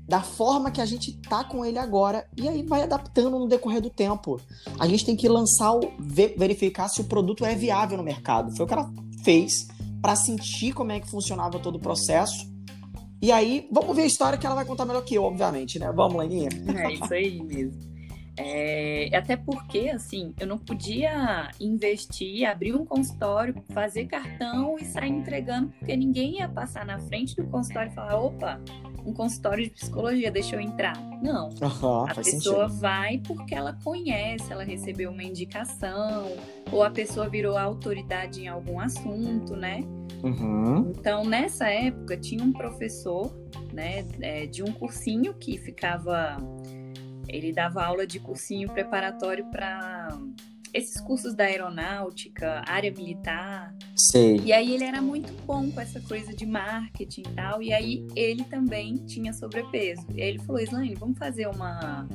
da 0.09 0.23
forma 0.23 0.71
que 0.71 0.81
a 0.81 0.87
gente 0.87 1.19
tá 1.29 1.45
com 1.45 1.67
ele 1.67 1.79
agora. 1.79 2.27
E 2.35 2.49
aí 2.49 2.63
vai 2.63 2.83
adaptando 2.83 3.39
no 3.39 3.47
decorrer 3.47 3.83
do 3.83 3.91
tempo. 3.91 4.41
A 4.79 4.87
gente 4.89 5.05
tem 5.05 5.17
que 5.17 5.29
lançar, 5.29 5.75
o, 5.75 5.81
ver- 5.99 6.35
verificar 6.39 6.89
se 6.89 7.03
o 7.03 7.05
produto 7.05 7.45
é 7.45 7.55
viável 7.55 7.99
no 7.99 8.05
mercado. 8.05 8.57
Foi 8.57 8.65
o 8.65 8.69
que 8.69 8.73
ela 8.73 8.91
fez 9.23 9.67
para 10.01 10.17
sentir 10.17 10.73
como 10.73 10.93
é 10.93 11.01
que 11.01 11.11
funcionava 11.11 11.59
todo 11.59 11.75
o 11.77 11.81
processo. 11.81 12.47
E 13.27 13.33
aí, 13.33 13.69
vamos 13.73 13.97
ver 13.97 14.03
a 14.03 14.07
história 14.07 14.39
que 14.39 14.47
ela 14.47 14.55
vai 14.55 14.65
contar 14.65 14.85
melhor 14.85 15.03
que 15.03 15.17
eu, 15.17 15.25
obviamente, 15.25 15.81
né? 15.81 15.91
Vamos, 15.91 16.17
Leninha. 16.17 16.49
É 16.79 16.93
isso 16.93 17.13
aí 17.13 17.43
mesmo. 17.43 17.97
É, 18.37 19.11
até 19.13 19.37
porque, 19.37 19.89
assim, 19.89 20.33
eu 20.39 20.47
não 20.47 20.57
podia 20.59 21.51
investir, 21.59 22.49
abrir 22.49 22.73
um 22.73 22.85
consultório, 22.87 23.53
fazer 23.75 24.05
cartão 24.05 24.77
e 24.79 24.85
sair 24.85 25.11
entregando, 25.11 25.73
porque 25.77 25.97
ninguém 25.97 26.37
ia 26.39 26.49
passar 26.49 26.87
na 26.87 27.01
frente 27.01 27.35
do 27.35 27.49
consultório 27.49 27.91
e 27.91 27.95
falar: 27.97 28.17
opa, 28.17 28.61
um 29.05 29.13
consultório 29.13 29.65
de 29.65 29.71
psicologia, 29.71 30.31
deixa 30.31 30.55
eu 30.55 30.61
entrar. 30.61 30.97
Não. 31.21 31.49
Aham, 31.61 32.05
A 32.09 32.15
pessoa 32.15 32.69
sentido. 32.69 32.81
vai 32.81 33.19
porque 33.27 33.57
ela 33.57 33.77
conhece, 33.83 34.53
ela 34.53 34.63
recebeu 34.63 35.11
uma 35.11 35.25
indicação, 35.25 36.31
ou 36.73 36.83
a 36.83 36.91
pessoa 36.91 37.29
virou 37.29 37.57
autoridade 37.57 38.43
em 38.43 38.49
algum 38.49 38.81
assunto, 38.81 39.57
né? 39.57 39.81
Uhum. 40.23 40.93
Então, 40.99 41.25
nessa 41.25 41.69
época, 41.69 42.17
tinha 42.17 42.43
um 42.43 42.53
professor, 42.53 43.33
né, 43.73 44.05
é, 44.21 44.47
de 44.47 44.63
um 44.63 44.73
cursinho 44.73 45.35
que 45.35 45.59
ficava. 45.59 46.37
Ele 47.29 47.53
dava 47.53 47.85
aula 47.85 48.07
de 48.07 48.21
cursinho 48.21 48.69
preparatório 48.71 49.45
para 49.47 50.09
esses 50.73 51.01
cursos 51.01 51.35
da 51.35 51.45
aeronáutica, 51.45 52.63
área 52.67 52.93
militar. 52.93 53.75
Sei. 53.97 54.37
E 54.45 54.53
aí 54.53 54.75
ele 54.75 54.85
era 54.85 55.01
muito 55.01 55.33
bom 55.45 55.71
com 55.71 55.81
essa 55.81 56.01
coisa 56.01 56.35
de 56.35 56.47
marketing 56.47 57.23
e 57.23 57.35
tal. 57.35 57.63
E 57.63 57.73
aí 57.73 58.07
ele 58.15 58.45
também 58.45 58.97
tinha 59.07 59.33
sobrepeso. 59.33 60.07
E 60.15 60.23
aí 60.23 60.29
ele 60.29 60.39
falou, 60.41 60.61
Slaine, 60.61 60.95
vamos 60.95 61.19
fazer 61.19 61.49
uma 61.49 62.07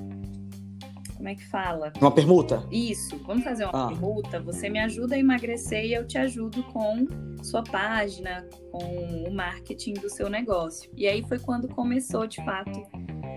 como 1.21 1.29
é 1.29 1.35
que 1.35 1.45
fala? 1.45 1.93
Uma 2.01 2.11
permuta? 2.11 2.67
Isso, 2.71 3.15
vamos 3.27 3.43
fazer 3.43 3.65
uma 3.65 3.85
ah. 3.85 3.87
permuta. 3.89 4.39
Você 4.39 4.67
me 4.69 4.79
ajuda 4.79 5.13
a 5.13 5.19
emagrecer 5.19 5.85
e 5.85 5.93
eu 5.93 6.07
te 6.07 6.17
ajudo 6.17 6.63
com 6.63 7.05
sua 7.43 7.61
página, 7.63 8.43
com 8.71 9.27
o 9.27 9.31
marketing 9.31 9.93
do 9.93 10.09
seu 10.09 10.31
negócio. 10.31 10.91
E 10.97 11.07
aí 11.07 11.21
foi 11.21 11.37
quando 11.37 11.67
começou, 11.67 12.25
de 12.25 12.43
fato, 12.43 12.71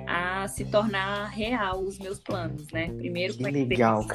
a 0.09 0.49
se 0.49 0.65
tornar 0.65 1.27
real 1.27 1.83
os 1.83 1.99
meus 1.99 2.19
planos, 2.19 2.67
né? 2.73 2.89
Primeiro 2.89 3.37
com 3.37 3.43
legal, 3.43 4.07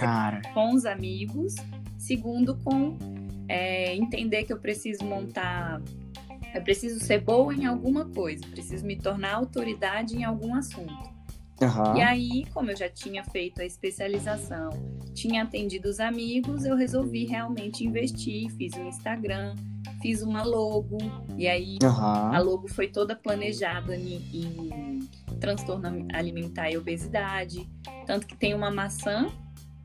com 0.51 0.73
os 0.73 0.85
amigos, 0.87 1.53
segundo 1.95 2.57
com 2.63 2.97
é, 3.47 3.95
entender 3.95 4.45
que 4.45 4.53
eu 4.53 4.59
preciso 4.59 5.05
montar 5.05 5.79
eu 6.55 6.63
preciso 6.63 6.99
ser 6.99 7.21
boa 7.21 7.53
em 7.53 7.67
alguma 7.67 8.05
coisa, 8.05 8.43
preciso 8.47 8.83
me 8.83 8.95
tornar 8.95 9.35
autoridade 9.35 10.17
em 10.17 10.23
algum 10.23 10.55
assunto. 10.55 11.18
Uhum. 11.61 11.97
E 11.97 12.01
aí, 12.01 12.45
como 12.53 12.71
eu 12.71 12.75
já 12.75 12.89
tinha 12.89 13.23
feito 13.23 13.61
a 13.61 13.65
especialização, 13.65 14.69
tinha 15.13 15.43
atendido 15.43 15.89
os 15.89 15.99
amigos, 15.99 16.65
eu 16.65 16.75
resolvi 16.75 17.25
realmente 17.25 17.85
investir, 17.85 18.49
fiz 18.51 18.73
um 18.75 18.87
Instagram, 18.87 19.55
fiz 20.01 20.21
uma 20.21 20.43
logo, 20.43 20.97
e 21.37 21.47
aí 21.47 21.77
uhum. 21.83 21.89
a 22.33 22.39
logo 22.39 22.67
foi 22.67 22.87
toda 22.87 23.15
planejada 23.15 23.95
em, 23.95 24.21
em 24.33 24.99
transtorno 25.39 26.07
alimentar 26.13 26.69
e 26.71 26.77
obesidade, 26.77 27.67
tanto 28.05 28.25
que 28.25 28.35
tem 28.35 28.53
uma 28.53 28.71
maçã 28.71 29.27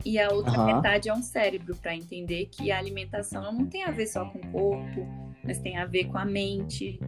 e 0.04 0.18
a 0.18 0.30
outra 0.30 0.58
uhum. 0.58 0.66
metade 0.66 1.08
é 1.08 1.14
um 1.14 1.22
cérebro, 1.22 1.74
para 1.76 1.96
entender 1.96 2.46
que 2.46 2.70
a 2.70 2.78
alimentação 2.78 3.50
não 3.52 3.66
tem 3.66 3.84
a 3.84 3.90
ver 3.90 4.06
só 4.06 4.24
com 4.26 4.38
o 4.38 4.52
corpo, 4.52 5.08
mas 5.42 5.58
tem 5.58 5.78
a 5.78 5.86
ver 5.86 6.04
com 6.04 6.18
a 6.18 6.24
mente 6.24 7.00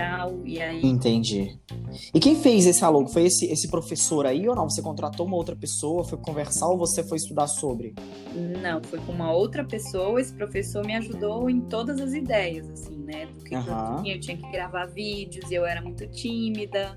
tal. 0.00 0.40
E 0.46 0.60
aí. 0.60 0.84
Entendi. 0.84 1.58
E 2.14 2.18
quem 2.18 2.34
fez 2.34 2.66
esse 2.66 2.84
logo? 2.84 3.08
Foi 3.08 3.24
esse, 3.24 3.46
esse 3.46 3.68
professor 3.68 4.26
aí 4.26 4.48
ou 4.48 4.54
não? 4.54 4.68
Você 4.68 4.80
contratou 4.80 5.26
uma 5.26 5.36
outra 5.36 5.54
pessoa, 5.54 6.04
foi 6.04 6.18
conversar 6.18 6.68
ou 6.68 6.78
você 6.78 7.04
foi 7.04 7.18
estudar 7.18 7.46
sobre? 7.46 7.94
Não, 8.62 8.82
foi 8.82 8.98
com 9.00 9.12
uma 9.12 9.32
outra 9.32 9.64
pessoa. 9.64 10.20
Esse 10.20 10.32
professor 10.32 10.84
me 10.86 10.94
ajudou 10.94 11.50
em 11.50 11.60
todas 11.60 12.00
as 12.00 12.14
ideias, 12.14 12.68
assim, 12.70 12.96
né? 12.96 13.26
Do 13.26 13.44
que, 13.44 13.54
uhum. 13.54 14.06
eu 14.06 14.18
tinha. 14.20 14.36
Que 14.36 14.50
gravar 14.50 14.86
vídeos 14.86 15.50
e 15.50 15.54
eu 15.54 15.66
era 15.66 15.82
muito 15.82 16.06
tímida. 16.06 16.96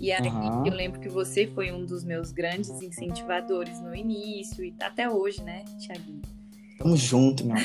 E 0.00 0.12
aí 0.12 0.28
uhum. 0.28 0.66
eu 0.66 0.72
lembro 0.72 1.00
que 1.00 1.08
você 1.08 1.46
foi 1.46 1.72
um 1.72 1.84
dos 1.84 2.04
meus 2.04 2.30
grandes 2.30 2.70
incentivadores 2.82 3.80
no 3.80 3.94
início 3.94 4.64
e 4.64 4.74
até 4.80 5.08
hoje, 5.08 5.42
né, 5.42 5.64
Tiaguinho? 5.78 6.20
Tamo 6.78 6.96
junto, 6.96 7.46
meu. 7.46 7.56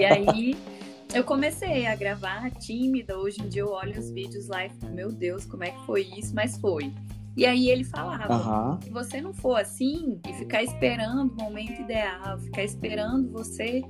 e 0.00 0.04
aí 0.04 0.56
eu 1.14 1.24
comecei 1.24 1.86
a 1.86 1.94
gravar 1.94 2.50
tímida. 2.52 3.18
Hoje 3.18 3.42
em 3.42 3.48
dia 3.48 3.62
eu 3.62 3.70
olho 3.70 3.98
os 3.98 4.10
vídeos 4.10 4.48
lá 4.48 4.66
e 4.66 4.70
fico, 4.70 4.86
meu 4.86 5.10
Deus, 5.12 5.44
como 5.46 5.64
é 5.64 5.70
que 5.70 5.86
foi 5.86 6.02
isso? 6.02 6.34
Mas 6.34 6.58
foi. 6.58 6.92
E 7.36 7.44
aí 7.44 7.68
ele 7.68 7.84
falava: 7.84 8.34
uhum. 8.34 8.80
se 8.80 8.90
você 8.90 9.20
não 9.20 9.34
for 9.34 9.60
assim 9.60 10.20
e 10.26 10.32
ficar 10.34 10.62
esperando 10.62 11.32
o 11.32 11.36
momento 11.36 11.82
ideal, 11.82 12.38
ficar 12.38 12.64
esperando 12.64 13.30
você 13.30 13.82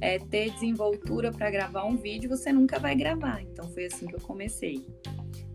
é, 0.00 0.18
ter 0.18 0.50
desenvoltura 0.52 1.32
para 1.32 1.50
gravar 1.50 1.84
um 1.84 1.96
vídeo, 1.96 2.28
você 2.30 2.52
nunca 2.52 2.78
vai 2.78 2.94
gravar. 2.94 3.42
Então 3.42 3.68
foi 3.70 3.86
assim 3.86 4.06
que 4.06 4.14
eu 4.14 4.20
comecei. 4.20 4.86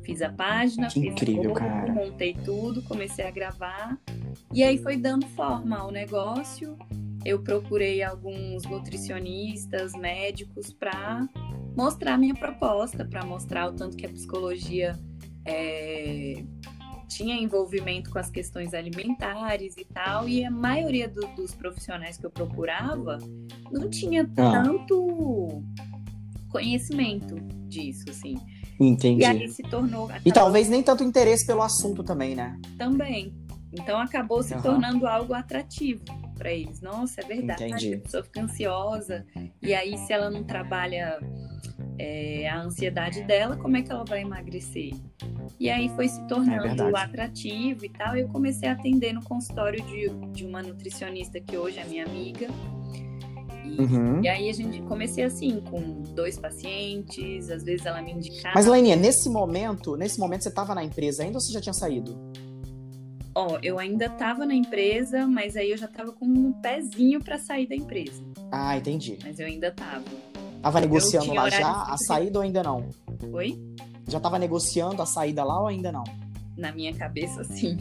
Fiz 0.04 0.22
a 0.22 0.30
página, 0.30 0.88
que 0.88 1.02
fiz 1.02 1.12
incrível, 1.12 1.52
o 1.52 1.54
cara. 1.54 1.92
montei 1.92 2.34
tudo, 2.34 2.82
comecei 2.84 3.26
a 3.26 3.32
gravar. 3.32 3.98
E 4.54 4.64
aí 4.64 4.78
foi 4.78 4.96
dando 4.96 5.26
forma 5.28 5.78
ao 5.78 5.92
negócio 5.92 6.78
eu 7.26 7.42
procurei 7.42 8.04
alguns 8.04 8.64
nutricionistas, 8.64 9.94
médicos 9.94 10.72
para 10.72 11.28
mostrar 11.76 12.18
minha 12.18 12.34
proposta, 12.34 13.06
para 13.06 13.26
mostrar 13.26 13.70
o 13.70 13.74
tanto 13.74 13.98
que 13.98 14.06
a 14.06 14.10
psicologia 14.10 14.98
é, 15.46 16.44
tinha 17.08 17.36
envolvimento 17.36 18.10
com 18.10 18.20
as 18.20 18.30
questões 18.30 18.74
alimentares 18.74 19.78
e 19.78 19.86
tal, 19.86 20.28
e 20.28 20.44
a 20.44 20.52
maioria 20.52 21.08
do, 21.08 21.22
dos 21.36 21.54
profissionais 21.54 22.18
que 22.18 22.26
eu 22.26 22.32
procurava 22.32 23.18
não 23.72 23.90
tinha 23.90 24.24
ah. 24.24 24.64
tanto 24.64 25.64
conhecimento 26.50 27.36
disso, 27.68 28.10
assim. 28.10 28.36
Entendi. 28.80 29.22
E 29.22 29.26
aí 29.26 29.50
se 29.50 29.64
tornou. 29.64 30.06
Acabou... 30.06 30.22
E 30.26 30.32
talvez 30.32 30.70
nem 30.70 30.84
tanto 30.84 31.04
interesse 31.04 31.46
pelo 31.46 31.62
assunto 31.62 32.04
também, 32.04 32.36
né? 32.36 32.60
Também. 32.78 33.34
Então 33.74 34.00
acabou 34.00 34.42
se 34.42 34.54
uhum. 34.54 34.62
tornando 34.62 35.08
algo 35.08 35.34
atrativo 35.34 36.04
para 36.38 36.52
eles. 36.52 36.82
Nossa, 36.82 37.22
é 37.22 37.26
verdade. 37.26 37.66
Entendi. 37.66 37.96
A 37.96 38.00
pessoa 38.00 38.24
fica 38.24 38.42
ansiosa. 38.42 39.26
E 39.62 39.74
aí, 39.74 39.98
se 39.98 40.14
ela 40.14 40.30
não 40.30 40.44
trabalha 40.44 41.20
é, 42.00 42.48
a 42.48 42.62
ansiedade 42.62 43.24
dela, 43.24 43.58
como 43.58 43.78
é 43.78 43.82
que 43.82 43.92
ela 43.92 44.06
vai 44.06 44.22
emagrecer? 44.22 44.92
E 45.60 45.70
aí 45.70 45.90
foi 45.90 46.08
se 46.08 46.22
tornando 46.28 46.96
é 46.96 47.00
atrativo 47.00 47.86
e 47.86 47.90
tal. 47.90 48.16
E 48.16 48.22
eu 48.22 48.28
comecei 48.30 48.70
a 48.70 48.74
atender 48.74 49.14
no 49.14 49.24
consultório 49.24 49.84
de, 49.86 50.10
de 50.32 50.46
uma 50.46 50.62
nutricionista 50.62 51.40
que 51.40 51.58
hoje 51.58 51.80
é 51.80 51.86
minha 51.86 52.06
amiga. 52.06 52.48
E, 53.66 53.82
uhum. 53.82 54.24
e, 54.24 54.28
aí 54.30 54.50
a 54.50 54.54
gente 54.54 54.82
comecei 54.84 55.26
assim, 55.26 55.62
com 55.70 56.02
dois 56.14 56.40
pacientes, 56.40 57.50
às 57.50 57.64
vezes 57.64 57.86
ela 57.86 58.02
me 58.02 58.14
indicava. 58.14 58.56
Mas, 58.56 58.66
Laininha, 58.66 58.96
nesse 58.96 59.30
momento, 59.30 59.98
nesse 59.98 60.20
momento 60.20 60.44
você 60.44 60.50
estava 60.50 60.74
na 60.74 60.84
empresa 60.84 61.24
ainda 61.24 61.38
ou 61.38 61.42
você 61.42 61.52
já 61.52 61.60
tinha 61.60 61.74
saído? 61.74 62.18
Ó, 63.38 63.60
eu 63.62 63.78
ainda 63.78 64.08
estava 64.08 64.48
na 64.48 64.56
empresa, 64.56 65.28
mas 65.28 65.56
aí 65.56 65.70
eu 65.70 65.78
já 65.78 65.86
estava 65.86 66.12
com 66.12 66.26
um 66.26 66.52
pezinho 66.54 67.24
para 67.24 67.38
sair 67.38 67.68
da 67.68 67.76
empresa. 67.76 68.24
Ah, 68.52 68.76
entendi. 68.76 69.20
Mas 69.24 69.40
eu 69.40 69.46
ainda 69.46 69.68
estava. 69.68 70.04
Tava 70.60 70.82
negociando 70.82 71.32
lá 71.36 71.48
já 71.48 71.84
a 71.84 71.96
saída 72.00 72.40
ou 72.40 72.44
ainda 72.44 72.64
não? 72.64 72.90
Oi? 73.32 73.56
Já 74.08 74.20
tava 74.20 74.40
negociando 74.40 75.04
a 75.04 75.06
saída 75.06 75.44
lá 75.44 75.62
ou 75.62 75.68
ainda 75.68 75.92
não? 75.92 76.04
Na 76.58 76.72
minha 76.72 76.92
cabeça, 76.96 77.44
sim. 77.44 77.78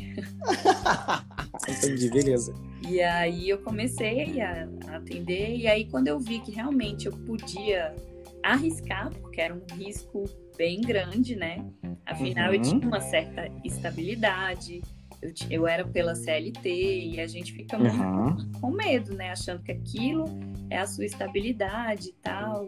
entendi, 1.67 2.11
beleza. 2.11 2.55
E 2.87 3.01
aí 3.01 3.49
eu 3.49 3.57
comecei 3.63 4.39
a 4.43 4.69
atender, 4.95 5.57
e 5.57 5.67
aí 5.67 5.87
quando 5.87 6.09
eu 6.09 6.21
vi 6.21 6.39
que 6.41 6.53
realmente 6.53 7.07
eu 7.07 7.13
podia 7.13 7.97
arriscar, 8.43 9.11
porque 9.23 9.41
era 9.41 9.55
um 9.55 9.63
risco 9.75 10.25
bem 10.59 10.83
grande, 10.83 11.35
né? 11.35 11.65
Afinal, 12.05 12.49
uhum. 12.49 12.55
eu 12.57 12.63
tinha 12.63 12.87
uma 12.87 13.01
certa 13.01 13.51
estabilidade, 13.65 14.83
eu, 15.23 15.32
eu 15.50 15.66
era 15.66 15.87
pela 15.87 16.14
CLT 16.14 16.68
e 16.68 17.20
a 17.20 17.26
gente 17.26 17.52
fica 17.52 17.78
muito 17.78 17.96
uhum. 17.96 18.52
com 18.61 18.70
medo, 18.70 19.14
né? 19.14 19.30
Achando 19.30 19.62
que 19.62 19.73
aquilo 19.73 20.25
é 20.70 20.78
a 20.78 20.87
sua 20.87 21.04
estabilidade 21.04 22.08
e 22.08 22.14
tal. 22.23 22.66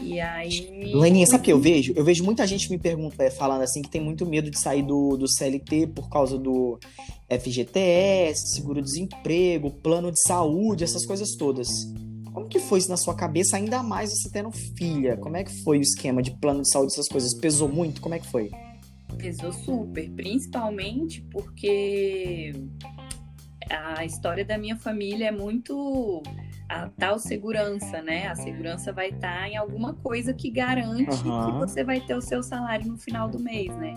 E 0.00 0.20
aí. 0.20 0.92
Leninha, 0.94 1.26
sabe 1.26 1.42
o 1.42 1.44
que 1.44 1.52
eu 1.52 1.60
vejo? 1.60 1.92
Eu 1.94 2.04
vejo 2.04 2.24
muita 2.24 2.46
gente 2.46 2.70
me 2.70 2.78
pergunta, 2.78 3.30
falando 3.30 3.62
assim, 3.62 3.82
que 3.82 3.90
tem 3.90 4.00
muito 4.00 4.24
medo 4.26 4.50
de 4.50 4.58
sair 4.58 4.82
do, 4.82 5.16
do 5.16 5.28
CLT 5.28 5.88
por 5.88 6.08
causa 6.08 6.38
do 6.38 6.78
FGTS, 7.30 8.54
seguro-desemprego, 8.54 9.70
plano 9.70 10.10
de 10.10 10.20
saúde, 10.20 10.84
essas 10.84 11.06
coisas 11.06 11.34
todas. 11.36 11.68
Como 12.32 12.48
que 12.48 12.58
foi 12.58 12.78
isso 12.78 12.88
na 12.88 12.96
sua 12.96 13.14
cabeça, 13.14 13.56
ainda 13.56 13.82
mais 13.82 14.10
você 14.10 14.30
tendo 14.30 14.50
filha? 14.50 15.16
Como 15.18 15.36
é 15.36 15.44
que 15.44 15.62
foi 15.62 15.78
o 15.78 15.82
esquema 15.82 16.22
de 16.22 16.30
plano 16.30 16.62
de 16.62 16.70
saúde, 16.70 16.92
essas 16.92 17.08
coisas? 17.08 17.34
Pesou 17.34 17.68
muito? 17.68 18.00
Como 18.00 18.14
é 18.14 18.18
que 18.18 18.26
foi? 18.26 18.50
Pesou 19.18 19.52
super, 19.52 20.10
principalmente 20.10 21.22
porque 21.30 22.52
a 23.70 24.04
história 24.04 24.44
da 24.44 24.58
minha 24.58 24.76
família 24.76 25.28
é 25.28 25.30
muito 25.30 26.22
a 26.68 26.88
tal 26.88 27.18
segurança, 27.18 28.00
né? 28.02 28.28
A 28.28 28.34
segurança 28.34 28.92
vai 28.92 29.10
estar 29.10 29.48
em 29.48 29.56
alguma 29.56 29.94
coisa 29.94 30.32
que 30.32 30.50
garante 30.50 31.26
uhum. 31.26 31.52
que 31.52 31.58
você 31.58 31.84
vai 31.84 32.00
ter 32.00 32.14
o 32.14 32.20
seu 32.20 32.42
salário 32.42 32.86
no 32.86 32.96
final 32.96 33.28
do 33.28 33.38
mês, 33.38 33.74
né? 33.76 33.94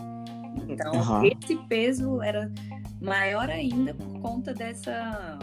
Então, 0.67 0.93
uhum. 0.93 1.25
esse 1.25 1.55
peso 1.67 2.21
era 2.21 2.51
maior 3.01 3.49
ainda 3.49 3.93
por 3.93 4.19
conta 4.19 4.53
dessa 4.53 5.37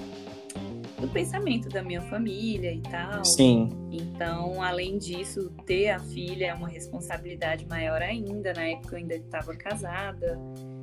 do 1.03 1.09
pensamento 1.09 1.69
da 1.69 1.83
minha 1.83 2.01
família 2.03 2.73
e 2.73 2.81
tal. 2.81 3.25
Sim. 3.25 3.69
Então, 3.91 4.63
além 4.63 4.99
disso, 4.99 5.51
ter 5.67 5.91
a 5.91 5.99
filha 5.99 6.47
é 6.47 6.55
uma 6.55 6.69
responsabilidade 6.69 7.67
maior 7.67 8.01
ainda. 8.01 8.55
Na 8.55 8.63
época 8.63 8.95
eu 8.95 8.99
ainda 9.01 9.17
estava 9.17 9.55
casada. 9.57 10.39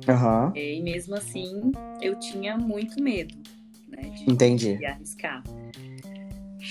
Uhum. 0.06 0.54
E 0.54 0.80
mesmo 0.82 1.14
assim, 1.14 1.72
eu 2.02 2.18
tinha 2.20 2.56
muito 2.56 3.02
medo 3.02 3.34
né, 3.88 4.10
de, 4.10 4.30
Entendi. 4.30 4.76
de 4.76 4.84
arriscar. 4.84 5.42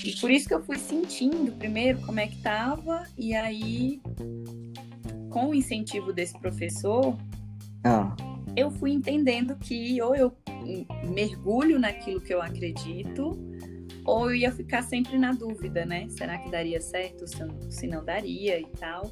E 0.04 0.12
por 0.20 0.30
isso 0.30 0.46
que 0.46 0.54
eu 0.54 0.62
fui 0.62 0.78
sentindo 0.78 1.50
primeiro 1.52 1.98
como 2.02 2.20
é 2.20 2.28
que 2.28 2.36
tava, 2.38 3.04
e 3.18 3.34
aí, 3.34 4.00
com 5.28 5.48
o 5.48 5.54
incentivo 5.54 6.12
desse 6.12 6.38
professor, 6.38 7.18
ah. 7.82 8.14
Eu 8.56 8.70
fui 8.70 8.92
entendendo 8.92 9.56
que 9.56 10.00
ou 10.02 10.14
eu 10.14 10.36
mergulho 11.08 11.78
naquilo 11.78 12.20
que 12.20 12.32
eu 12.32 12.40
acredito, 12.40 13.38
ou 14.04 14.30
eu 14.30 14.36
ia 14.36 14.52
ficar 14.52 14.82
sempre 14.82 15.18
na 15.18 15.32
dúvida, 15.32 15.84
né? 15.84 16.08
Será 16.08 16.38
que 16.38 16.50
daria 16.50 16.80
certo, 16.80 17.24
se 17.70 17.86
não 17.86 18.04
daria 18.04 18.60
e 18.60 18.66
tal. 18.78 19.10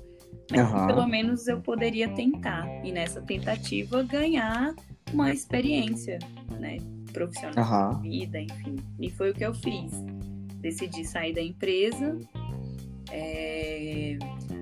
Mas 0.50 0.72
uhum. 0.72 0.86
pelo 0.86 1.06
menos 1.06 1.46
eu 1.46 1.60
poderia 1.60 2.08
tentar. 2.08 2.66
E 2.84 2.90
nessa 2.90 3.20
tentativa 3.20 4.02
ganhar 4.02 4.74
uma 5.12 5.30
experiência, 5.32 6.18
né? 6.58 6.78
Profissional 7.12 7.92
uhum. 7.94 8.02
de 8.02 8.08
vida, 8.08 8.40
enfim. 8.40 8.76
E 8.98 9.10
foi 9.10 9.30
o 9.30 9.34
que 9.34 9.44
eu 9.44 9.54
fiz. 9.54 9.92
decidi 10.60 11.04
sair 11.04 11.34
da 11.34 11.42
empresa. 11.42 12.18
É, 13.10 14.18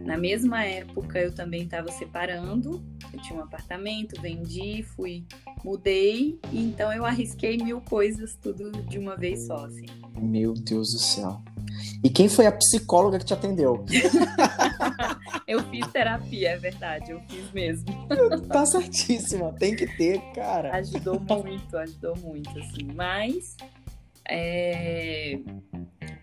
na 0.06 0.16
mesma 0.16 0.64
época 0.64 1.18
eu 1.18 1.34
também 1.34 1.64
estava 1.64 1.90
separando, 1.90 2.82
eu 3.12 3.20
tinha 3.20 3.38
um 3.38 3.42
apartamento, 3.42 4.20
vendi, 4.20 4.84
fui, 4.94 5.24
mudei, 5.64 6.38
então 6.52 6.92
eu 6.92 7.04
arrisquei 7.04 7.56
mil 7.58 7.80
coisas 7.80 8.36
tudo 8.40 8.70
de 8.84 8.98
uma 8.98 9.16
vez 9.16 9.46
só, 9.46 9.66
assim. 9.66 9.86
Meu 10.16 10.54
Deus 10.54 10.92
do 10.92 10.98
céu. 10.98 11.42
E 12.04 12.08
quem 12.08 12.28
foi 12.28 12.46
a 12.46 12.52
psicóloga 12.52 13.18
que 13.18 13.24
te 13.24 13.34
atendeu? 13.34 13.84
eu 15.46 15.62
fiz 15.70 15.86
terapia, 15.88 16.50
é 16.50 16.56
verdade, 16.56 17.10
eu 17.10 17.20
fiz 17.28 17.52
mesmo. 17.52 17.86
tá 18.48 18.64
certíssima, 18.64 19.52
tem 19.54 19.74
que 19.74 19.88
ter, 19.96 20.20
cara. 20.34 20.72
Ajudou 20.76 21.18
muito, 21.18 21.76
ajudou 21.76 22.16
muito, 22.18 22.56
assim. 22.58 22.88
Mas 22.94 23.56
é... 24.28 25.38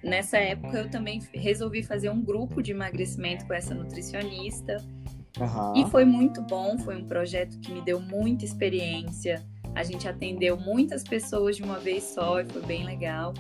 nessa 0.04 0.38
época 0.38 0.78
eu 0.78 0.90
também 0.90 1.22
resolvi 1.34 1.82
fazer 1.82 2.10
um 2.10 2.22
grupo 2.22 2.62
de 2.62 2.72
emagrecimento 2.72 3.46
com 3.46 3.54
essa 3.54 3.74
nutricionista. 3.74 4.78
Uhum. 5.40 5.76
E 5.76 5.90
foi 5.90 6.06
muito 6.06 6.42
bom, 6.42 6.78
foi 6.78 6.98
um 6.98 7.06
projeto 7.08 7.60
que 7.60 7.72
me 7.72 7.82
deu 7.82 8.00
muita 8.00 8.46
experiência. 8.46 9.44
A 9.74 9.84
gente 9.84 10.08
atendeu 10.08 10.58
muitas 10.58 11.04
pessoas 11.04 11.58
de 11.58 11.64
uma 11.64 11.80
vez 11.80 12.04
só 12.04 12.40
e 12.40 12.46
foi 12.46 12.62
bem 12.62 12.86
legal. 12.86 13.34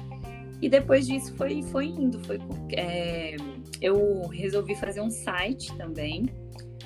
E 0.61 0.69
depois 0.69 1.05
disso 1.05 1.35
foi, 1.35 1.61
foi 1.63 1.87
indo. 1.87 2.19
Foi, 2.21 2.39
é, 2.71 3.35
eu 3.81 4.27
resolvi 4.29 4.75
fazer 4.75 5.01
um 5.01 5.11
site 5.11 5.75
também 5.75 6.25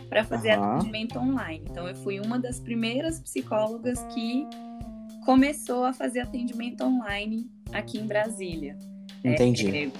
para 0.10 0.24
fazer 0.24 0.58
uhum. 0.58 0.64
atendimento 0.64 1.20
online. 1.20 1.64
Então 1.70 1.88
eu 1.88 1.96
fui 1.96 2.20
uma 2.20 2.40
das 2.40 2.60
primeiras 2.60 3.20
psicólogas 3.20 4.04
que 4.14 4.48
começou 5.24 5.86
a 5.86 5.94
fazer 5.94 6.22
atendimento 6.22 6.84
online 6.84 7.50
aqui 7.72 7.98
em 7.98 8.08
Brasília. 8.08 8.78
Entendi. 9.24 9.86
É, 9.86 9.92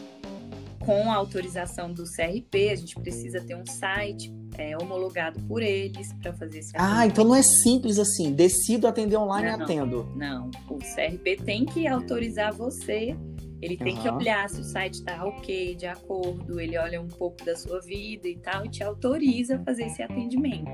com 0.80 1.12
a 1.12 1.16
autorização 1.16 1.92
do 1.92 2.04
CRP, 2.04 2.70
a 2.70 2.76
gente 2.76 2.96
precisa 2.96 3.42
ter 3.42 3.56
um 3.56 3.66
site 3.66 4.34
é, 4.58 4.78
homologado 4.78 5.40
por 5.42 5.62
eles 5.62 6.14
para 6.22 6.34
fazer 6.34 6.60
esse 6.60 6.72
Ah, 6.76 7.06
então 7.06 7.26
não 7.26 7.36
é 7.36 7.44
simples 7.44 8.00
assim. 8.00 8.34
Decido 8.34 8.88
atender 8.88 9.18
online 9.18 9.52
não, 9.52 9.60
e 9.60 9.64
atendo. 9.64 10.12
Não, 10.16 10.50
o 10.70 10.78
CRP 10.78 11.38
tem 11.44 11.66
que 11.66 11.88
autorizar 11.88 12.54
você 12.54 13.16
ele 13.62 13.76
tem 13.76 13.96
uhum. 13.96 14.02
que 14.02 14.10
olhar 14.10 14.48
se 14.50 14.62
o 14.62 14.64
site 14.64 14.96
está 14.96 15.26
ok, 15.26 15.76
de 15.76 15.88
acordo, 15.88 16.60
ele 16.60 16.78
olha 16.78 17.02
um 17.02 17.08
pouco 17.08 17.44
da 17.44 17.56
sua 17.56 17.82
vida 17.82 18.28
e 18.28 18.38
tal, 18.38 18.66
e 18.66 18.70
te 18.70 18.84
autoriza 18.84 19.56
a 19.56 19.64
fazer 19.64 19.86
esse 19.86 20.04
atendimento. 20.04 20.72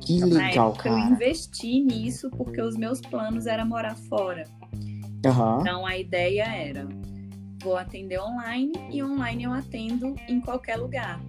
Que 0.00 0.16
então, 0.16 0.28
legal, 0.28 0.72
cara. 0.74 0.94
Eu 0.94 1.12
investi 1.12 1.80
nisso 1.80 2.30
porque 2.30 2.60
os 2.60 2.76
meus 2.76 3.00
planos 3.00 3.46
era 3.46 3.64
morar 3.64 3.96
fora. 3.96 4.44
Uhum. 4.74 5.60
Então 5.60 5.86
a 5.86 5.96
ideia 5.96 6.44
era: 6.44 6.86
vou 7.66 7.76
atender 7.76 8.20
online 8.20 8.72
e 8.92 9.02
online 9.02 9.42
eu 9.42 9.52
atendo 9.52 10.14
em 10.28 10.40
qualquer 10.40 10.76
lugar. 10.76 11.20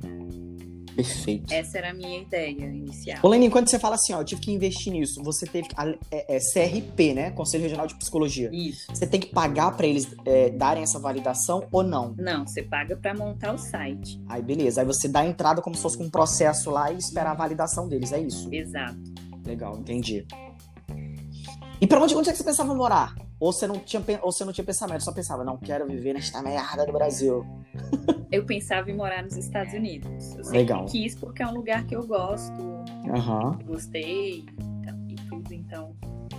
Perfeito. 0.96 1.52
Essa 1.52 1.80
era 1.80 1.92
a 1.92 1.94
minha 1.94 2.20
ideia 2.20 2.66
inicial. 2.66 3.20
Ô, 3.22 3.28
Lenny, 3.28 3.50
quando 3.50 3.70
você 3.70 3.78
fala 3.78 3.96
assim, 3.96 4.14
ó, 4.14 4.22
eu 4.22 4.26
tive 4.26 4.42
que 4.42 4.52
investir 4.52 4.92
nisso, 4.94 5.22
você 5.24 5.46
teve 5.46 5.68
é, 6.12 6.36
é, 6.36 6.40
CRP, 6.40 7.14
né? 7.14 7.32
Conselho 7.32 7.64
Regional 7.64 7.86
de 7.86 7.96
Psicologia. 7.96 8.50
Isso. 8.52 8.88
Você 8.90 9.06
tem 9.06 9.20
que 9.20 9.28
pagar 9.28 9.76
para 9.78 9.86
eles 9.86 10.08
é, 10.26 10.50
darem 10.50 10.82
essa 10.82 11.00
validação 11.00 11.68
ou 11.72 11.84
não? 11.84 12.16
Não, 12.18 12.48
você 12.48 12.64
paga 12.64 12.96
para 12.96 13.14
montar 13.16 13.54
o 13.54 13.58
site. 13.58 14.20
Aí, 14.28 14.42
beleza. 14.42 14.82
Aí 14.82 14.88
você 14.88 15.08
dá 15.08 15.20
a 15.22 15.26
entrada 15.26 15.62
como 15.62 15.76
se 15.76 15.82
fosse 15.82 15.98
com 15.98 16.04
um 16.04 16.10
processo 16.10 16.72
lá 16.72 16.92
e 16.92 16.98
esperar 16.98 17.32
a 17.32 17.36
validação 17.36 17.88
deles, 17.88 18.12
é 18.12 18.20
isso? 18.20 18.52
Exato. 18.52 18.98
Legal, 19.46 19.78
entendi. 19.78 20.26
E 21.80 21.86
pra 21.86 22.02
onde, 22.02 22.16
onde 22.16 22.30
é 22.30 22.32
que 22.32 22.38
você 22.38 22.44
pensava 22.44 22.74
morar? 22.74 23.16
Ou 23.40 23.54
você 23.54 23.68
não 23.68 23.78
tinha, 23.78 24.04
ou 24.24 24.32
você 24.32 24.44
não 24.44 24.52
tinha 24.52 24.66
pensamento, 24.66 25.04
só 25.04 25.12
pensava, 25.12 25.44
não 25.44 25.58
quero 25.58 25.86
viver 25.86 26.14
nesta 26.14 26.42
merda 26.42 26.86
do 26.86 26.92
Brasil. 26.92 27.46
Eu 28.32 28.46
pensava 28.46 28.90
em 28.90 28.96
morar 28.96 29.24
nos 29.24 29.38
Estados 29.38 29.74
Unidos. 29.74 30.36
Eu 30.36 30.44
sempre 30.44 30.60
Legal. 30.60 30.86
quis 30.86 31.16
porque 31.16 31.44
é 31.44 31.48
um 31.48 31.54
lugar 31.54 31.86
que 31.86 31.96
eu 31.96 32.06
gosto, 32.06 32.62
uhum. 32.62 33.58
gostei 33.66 34.44
e 35.08 35.16
tudo. 35.30 35.54
Então, 35.54 35.96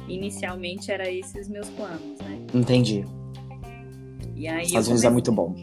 inicialmente 0.07 0.92
era 0.92 1.11
esses 1.11 1.46
os 1.46 1.48
meus 1.48 1.70
planos, 1.70 2.18
né? 2.20 2.46
Entendi. 2.53 3.07
E 4.35 4.46
aí 4.46 4.66
Estados 4.66 4.88
Unidos 4.88 5.05
é 5.05 5.11
muito 5.11 5.33
bom. 5.33 5.55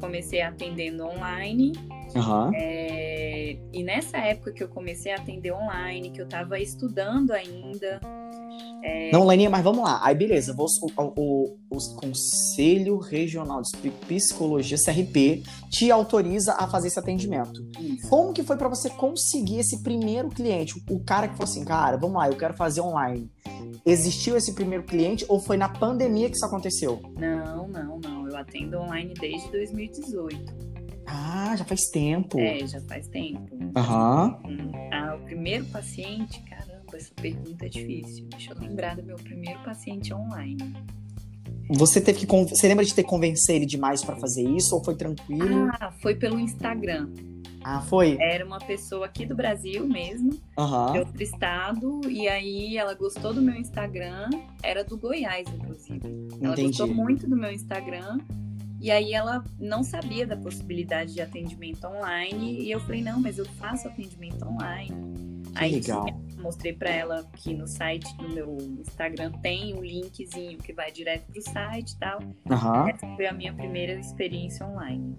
Comecei 0.00 0.42
atendendo 0.42 1.06
online. 1.06 1.72
Uhum. 2.16 2.50
É... 2.54 3.56
E 3.72 3.82
nessa 3.84 4.18
época 4.18 4.52
que 4.52 4.64
eu 4.64 4.68
comecei 4.68 5.12
a 5.12 5.16
atender 5.16 5.52
online, 5.52 6.10
que 6.10 6.20
eu 6.20 6.24
estava 6.24 6.58
estudando 6.58 7.30
ainda, 7.30 8.00
é... 8.82 9.10
Não, 9.12 9.26
Leninha, 9.26 9.50
mas 9.50 9.62
vamos 9.62 9.84
lá. 9.84 10.00
Aí, 10.02 10.14
beleza. 10.14 10.54
Vou, 10.54 10.66
o, 10.82 11.02
o, 11.16 11.58
o, 11.70 11.94
Conselho 11.96 12.98
Regional 12.98 13.62
de 13.62 13.90
Psicologia, 13.90 14.76
CRP, 14.76 15.42
te 15.70 15.90
autoriza 15.90 16.54
a 16.54 16.68
fazer 16.68 16.88
esse 16.88 16.98
atendimento. 16.98 17.66
Isso. 17.78 18.08
Como 18.08 18.32
que 18.32 18.42
foi 18.42 18.56
para 18.56 18.68
você 18.68 18.88
conseguir 18.90 19.58
esse 19.58 19.82
primeiro 19.82 20.28
cliente? 20.28 20.82
O 20.88 21.00
cara 21.00 21.28
que 21.28 21.34
falou 21.34 21.50
assim, 21.50 21.64
cara, 21.64 21.96
vamos 21.96 22.16
lá, 22.16 22.28
eu 22.28 22.36
quero 22.36 22.54
fazer 22.54 22.80
online. 22.80 23.30
Existiu 23.84 24.36
esse 24.36 24.54
primeiro 24.54 24.84
cliente 24.84 25.24
ou 25.28 25.40
foi 25.40 25.56
na 25.56 25.68
pandemia 25.68 26.28
que 26.28 26.36
isso 26.36 26.46
aconteceu? 26.46 27.00
Não, 27.18 27.68
não, 27.68 27.98
não. 27.98 28.28
Eu 28.28 28.36
atendo 28.36 28.78
online 28.78 29.14
desde 29.18 29.50
2018. 29.50 30.70
Ah, 31.06 31.56
já 31.56 31.64
faz 31.64 31.88
tempo. 31.90 32.38
É, 32.38 32.66
já 32.66 32.80
faz 32.82 33.08
tempo. 33.08 33.48
Aham. 33.76 34.38
Uhum. 34.44 34.72
Ah, 34.92 35.16
o 35.20 35.24
primeiro 35.24 35.64
paciente, 35.66 36.40
cara 36.44 36.69
essa 36.96 37.12
pergunta 37.14 37.66
é 37.66 37.68
difícil. 37.68 38.26
Deixa 38.30 38.52
eu 38.52 38.58
lembrar 38.58 38.96
do 38.96 39.02
meu 39.02 39.16
primeiro 39.16 39.60
paciente 39.62 40.12
online. 40.12 40.74
Você 41.70 42.00
teve 42.00 42.18
que. 42.18 42.26
Você 42.26 42.66
lembra 42.66 42.84
de 42.84 42.94
ter 42.94 43.04
convencer 43.04 43.56
ele 43.56 43.66
demais 43.66 44.04
para 44.04 44.16
fazer 44.16 44.42
isso 44.42 44.74
ou 44.74 44.82
foi 44.82 44.96
tranquilo? 44.96 45.70
Ah, 45.80 45.92
foi 46.00 46.16
pelo 46.16 46.38
Instagram. 46.38 47.08
Ah, 47.62 47.80
foi? 47.82 48.16
Era 48.18 48.44
uma 48.44 48.58
pessoa 48.58 49.06
aqui 49.06 49.26
do 49.26 49.34
Brasil 49.34 49.86
mesmo, 49.86 50.30
uhum. 50.58 50.92
de 50.92 50.98
outro 50.98 51.22
estado, 51.22 52.00
e 52.08 52.26
aí 52.26 52.76
ela 52.76 52.94
gostou 52.94 53.34
do 53.34 53.42
meu 53.42 53.54
Instagram, 53.54 54.30
era 54.62 54.82
do 54.82 54.96
Goiás, 54.96 55.46
inclusive. 55.48 56.00
Ela 56.40 56.54
Entendi. 56.54 56.68
gostou 56.68 56.86
muito 56.88 57.28
do 57.28 57.36
meu 57.36 57.52
Instagram, 57.52 58.18
e 58.80 58.90
aí 58.90 59.12
ela 59.12 59.44
não 59.58 59.82
sabia 59.82 60.26
da 60.26 60.38
possibilidade 60.38 61.12
de 61.12 61.20
atendimento 61.20 61.86
online, 61.86 62.62
e 62.62 62.70
eu 62.70 62.80
falei, 62.80 63.02
não, 63.02 63.20
mas 63.20 63.36
eu 63.36 63.44
faço 63.44 63.86
atendimento 63.86 64.42
online. 64.42 65.42
Que 65.52 65.62
aí 65.62 65.72
legal 65.72 66.06
mostrei 66.40 66.72
para 66.72 66.90
ela 66.90 67.24
que 67.36 67.54
no 67.54 67.66
site, 67.66 68.08
no 68.20 68.28
meu 68.28 68.56
Instagram, 68.80 69.32
tem 69.42 69.74
um 69.74 69.82
linkzinho 69.82 70.58
que 70.58 70.72
vai 70.72 70.90
direto 70.90 71.30
pro 71.30 71.42
site 71.42 71.92
e 71.92 71.98
tal. 71.98 72.20
Uhum. 72.20 72.88
Essa 72.88 73.06
foi 73.16 73.26
a 73.26 73.32
minha 73.32 73.52
primeira 73.52 73.98
experiência 73.98 74.66
online. 74.66 75.16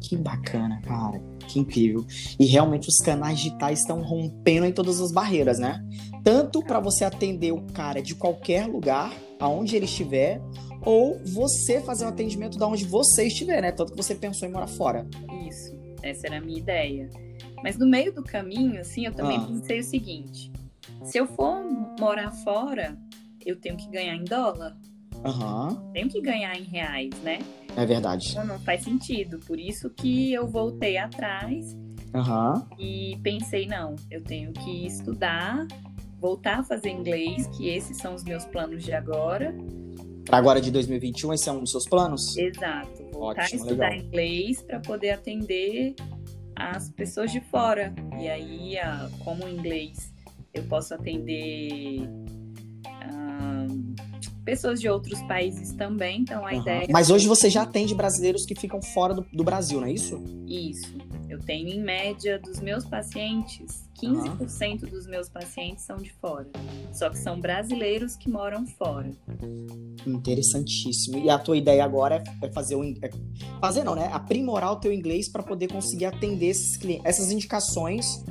Que 0.00 0.16
bacana, 0.16 0.80
cara. 0.82 1.20
Que 1.48 1.58
incrível. 1.58 2.04
E 2.38 2.44
realmente 2.46 2.88
os 2.88 2.96
canais 2.96 3.38
digitais 3.38 3.80
estão 3.80 4.02
rompendo 4.02 4.66
em 4.66 4.72
todas 4.72 5.00
as 5.00 5.12
barreiras, 5.12 5.58
né? 5.58 5.82
Tanto 6.22 6.62
para 6.62 6.80
você 6.80 7.04
atender 7.04 7.52
o 7.52 7.62
cara 7.72 8.02
de 8.02 8.14
qualquer 8.14 8.66
lugar, 8.66 9.12
aonde 9.38 9.76
ele 9.76 9.86
estiver, 9.86 10.40
ou 10.84 11.18
você 11.24 11.80
fazer 11.80 12.04
um 12.04 12.08
atendimento 12.08 12.58
da 12.58 12.66
onde 12.66 12.84
você 12.84 13.26
estiver, 13.26 13.62
né? 13.62 13.72
Tanto 13.72 13.92
que 13.92 13.96
você 13.96 14.14
pensou 14.14 14.48
em 14.48 14.52
morar 14.52 14.66
fora. 14.66 15.06
Isso. 15.48 15.74
Essa 16.02 16.26
era 16.26 16.38
a 16.38 16.40
minha 16.40 16.58
ideia. 16.58 17.08
Mas 17.64 17.78
no 17.78 17.86
meio 17.86 18.12
do 18.12 18.22
caminho, 18.22 18.78
assim, 18.78 19.06
eu 19.06 19.12
também 19.14 19.38
ah. 19.38 19.46
pensei 19.46 19.80
o 19.80 19.82
seguinte: 19.82 20.52
se 21.02 21.16
eu 21.16 21.26
for 21.26 21.64
morar 21.98 22.30
fora, 22.30 22.94
eu 23.44 23.58
tenho 23.58 23.74
que 23.74 23.88
ganhar 23.88 24.14
em 24.14 24.24
dólar. 24.24 24.76
Uhum. 25.24 25.90
Tenho 25.92 26.10
que 26.10 26.20
ganhar 26.20 26.54
em 26.54 26.64
reais, 26.64 27.10
né? 27.22 27.38
É 27.74 27.86
verdade. 27.86 28.28
Então 28.32 28.44
não 28.44 28.60
faz 28.60 28.84
sentido. 28.84 29.38
Por 29.38 29.58
isso 29.58 29.88
que 29.88 30.30
eu 30.34 30.46
voltei 30.46 30.98
atrás 30.98 31.74
uhum. 32.12 32.66
e 32.78 33.18
pensei, 33.22 33.66
não, 33.66 33.96
eu 34.10 34.22
tenho 34.22 34.52
que 34.52 34.86
estudar, 34.86 35.66
voltar 36.20 36.58
a 36.58 36.62
fazer 36.62 36.90
inglês, 36.90 37.46
que 37.56 37.70
esses 37.70 37.96
são 37.96 38.14
os 38.14 38.22
meus 38.24 38.44
planos 38.44 38.84
de 38.84 38.92
agora. 38.92 39.56
Para 40.26 40.36
agora 40.36 40.60
de 40.60 40.70
2021, 40.70 41.32
esse 41.32 41.48
é 41.48 41.52
um 41.52 41.60
dos 41.60 41.70
seus 41.70 41.88
planos? 41.88 42.36
Exato. 42.36 43.02
Voltar 43.10 43.44
Ótimo, 43.44 43.62
a 43.62 43.64
estudar 43.64 43.90
legal. 43.90 44.06
inglês 44.06 44.60
para 44.60 44.80
poder 44.80 45.10
atender 45.12 45.94
as 46.56 46.90
pessoas 46.90 47.30
de 47.32 47.40
fora. 47.40 47.94
E 48.20 48.28
aí, 48.28 48.76
como 49.24 49.48
inglês, 49.48 50.12
eu 50.52 50.62
posso 50.64 50.94
atender 50.94 52.08
pessoas 54.44 54.80
de 54.80 54.88
outros 54.88 55.20
países 55.22 55.72
também. 55.72 56.20
Então, 56.20 56.46
a 56.46 56.52
uhum. 56.52 56.60
ideia. 56.60 56.86
Mas 56.90 57.10
hoje 57.10 57.26
você 57.26 57.48
já 57.48 57.62
atende 57.62 57.94
brasileiros 57.94 58.44
que 58.44 58.54
ficam 58.54 58.80
fora 58.80 59.14
do, 59.14 59.26
do 59.32 59.42
Brasil, 59.42 59.80
não 59.80 59.88
é 59.88 59.92
isso? 59.92 60.22
Isso. 60.46 60.96
Eu 61.34 61.40
tenho, 61.40 61.68
em 61.68 61.82
média, 61.82 62.38
dos 62.38 62.60
meus 62.60 62.84
pacientes, 62.84 63.88
15% 64.00 64.84
uhum. 64.84 64.88
dos 64.88 65.04
meus 65.04 65.28
pacientes 65.28 65.82
são 65.84 65.96
de 65.96 66.12
fora. 66.12 66.46
Só 66.92 67.10
que 67.10 67.18
são 67.18 67.40
brasileiros 67.40 68.14
que 68.14 68.30
moram 68.30 68.64
fora. 68.64 69.10
Interessantíssimo. 70.06 71.18
E 71.18 71.28
a 71.28 71.36
tua 71.36 71.56
ideia 71.56 71.84
agora 71.84 72.22
é, 72.40 72.52
fazer 72.52 72.76
o. 72.76 72.84
É 72.84 73.10
fazer 73.60 73.82
não, 73.82 73.96
né? 73.96 74.08
Aprimorar 74.12 74.70
o 74.70 74.76
teu 74.76 74.92
inglês 74.92 75.28
para 75.28 75.42
poder 75.42 75.66
conseguir 75.66 76.04
atender 76.04 76.46
esses 76.46 76.76
clientes, 76.76 77.04
essas 77.04 77.32
indicações 77.32 78.22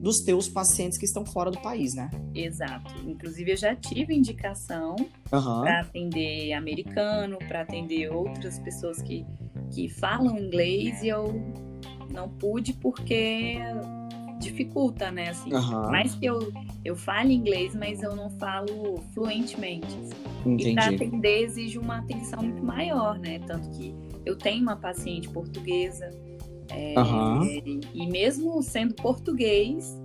dos 0.00 0.20
teus 0.20 0.48
pacientes 0.48 0.96
que 0.96 1.04
estão 1.04 1.26
fora 1.26 1.50
do 1.50 1.60
país, 1.60 1.94
né? 1.94 2.10
Exato. 2.32 2.94
Inclusive, 3.04 3.50
eu 3.50 3.56
já 3.56 3.74
tive 3.74 4.14
indicação 4.14 4.94
uhum. 5.32 5.62
para 5.62 5.80
atender 5.80 6.52
americano, 6.52 7.38
para 7.48 7.62
atender 7.62 8.08
outras 8.08 8.60
pessoas 8.60 9.02
que 9.02 9.26
que 9.72 9.88
falam 9.88 10.38
inglês 10.38 11.02
e 11.02 11.08
eu 11.08 11.71
não 12.12 12.28
pude 12.28 12.72
porque 12.74 13.58
dificulta, 14.38 15.10
né? 15.10 15.30
Assim, 15.30 15.50
mais 15.90 16.14
que 16.14 16.26
eu, 16.26 16.52
eu 16.84 16.96
fale 16.96 17.32
inglês, 17.32 17.74
mas 17.74 18.02
eu 18.02 18.14
não 18.14 18.28
falo 18.30 19.00
fluentemente. 19.14 19.86
assim. 19.86 20.56
E 20.58 20.74
para 20.74 20.88
atender 20.88 21.44
exige 21.44 21.78
uma 21.78 21.98
atenção 21.98 22.42
muito 22.42 22.62
maior, 22.64 23.18
né? 23.18 23.38
Tanto 23.46 23.70
que 23.70 23.94
eu 24.26 24.36
tenho 24.36 24.62
uma 24.62 24.76
paciente 24.76 25.28
portuguesa. 25.28 26.10
é, 26.68 26.98
Aham. 26.98 27.42
E 27.94 28.06
mesmo 28.06 28.60
sendo 28.62 28.94
português, 28.94 29.96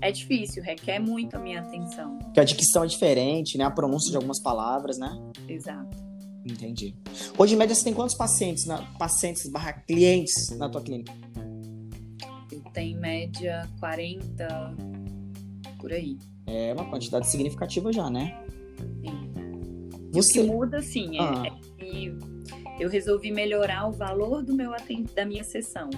é 0.00 0.10
difícil, 0.10 0.62
requer 0.62 0.98
muito 0.98 1.36
a 1.36 1.38
minha 1.38 1.60
atenção. 1.60 2.18
Porque 2.18 2.40
a 2.40 2.44
dicção 2.44 2.84
é 2.84 2.86
diferente, 2.86 3.56
né? 3.56 3.64
A 3.64 3.70
pronúncia 3.70 4.10
de 4.10 4.16
algumas 4.16 4.40
palavras, 4.42 4.98
né? 4.98 5.16
Exato. 5.48 5.96
Entendi. 6.44 6.94
Hoje, 7.38 7.54
em 7.54 7.56
média, 7.56 7.74
você 7.74 7.84
tem 7.84 7.94
quantos 7.94 8.14
pacientes, 8.14 8.66
na, 8.66 8.82
pacientes 8.98 9.50
barra 9.50 9.72
clientes 9.72 10.50
na 10.58 10.68
tua 10.68 10.82
clínica? 10.82 11.12
Tenho 12.74 12.96
em 12.96 13.00
média 13.00 13.66
40 13.80 14.74
por 15.80 15.92
aí. 15.92 16.18
É 16.46 16.74
uma 16.74 16.84
quantidade 16.90 17.26
significativa 17.28 17.90
já, 17.92 18.10
né? 18.10 18.36
Sim. 19.00 19.32
O 20.10 20.12
Você. 20.12 20.42
que 20.42 20.46
muda, 20.46 20.82
sim, 20.82 21.16
é, 21.16 21.20
Ah. 21.22 21.42
é 21.46 21.50
que 21.82 22.12
eu 22.80 22.88
resolvi 22.90 23.30
melhorar 23.32 23.88
o 23.88 23.92
valor 23.92 24.42
do 24.42 24.54
meu 24.54 24.74
aten- 24.74 25.06
da 25.14 25.24
minha 25.24 25.44
sessão. 25.44 25.88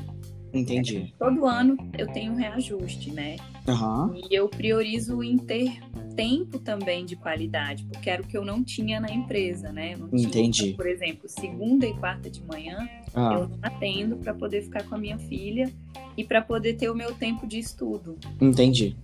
Entendi. 0.58 1.14
Todo 1.18 1.46
ano 1.46 1.76
eu 1.98 2.06
tenho 2.12 2.32
um 2.32 2.36
reajuste, 2.36 3.10
né? 3.12 3.36
Aham. 3.68 4.14
E 4.30 4.34
eu 4.34 4.48
priorizo 4.48 5.22
em 5.22 5.36
ter 5.36 5.80
tempo 6.14 6.58
também 6.58 7.04
de 7.04 7.16
qualidade, 7.16 7.84
porque 7.84 8.08
era 8.08 8.22
o 8.22 8.26
que 8.26 8.36
eu 8.36 8.44
não 8.44 8.64
tinha 8.64 8.98
na 9.00 9.10
empresa, 9.12 9.70
né? 9.70 9.94
Eu 9.94 9.98
não 9.98 10.08
tinha, 10.08 10.26
Entendi. 10.26 10.72
Por 10.74 10.86
exemplo, 10.86 11.28
segunda 11.28 11.86
e 11.86 11.94
quarta 11.94 12.30
de 12.30 12.42
manhã 12.42 12.88
Ah, 13.14 13.34
eu 13.34 13.48
não 13.48 13.58
atendo 13.62 14.16
para 14.16 14.32
poder 14.32 14.62
ficar 14.62 14.84
com 14.84 14.94
a 14.94 14.98
minha 14.98 15.18
filha 15.18 15.72
e 16.16 16.24
para 16.24 16.40
poder 16.40 16.74
ter 16.74 16.90
o 16.90 16.94
meu 16.94 17.14
tempo 17.14 17.46
de 17.46 17.58
estudo. 17.58 18.16
entendi. 18.40 18.96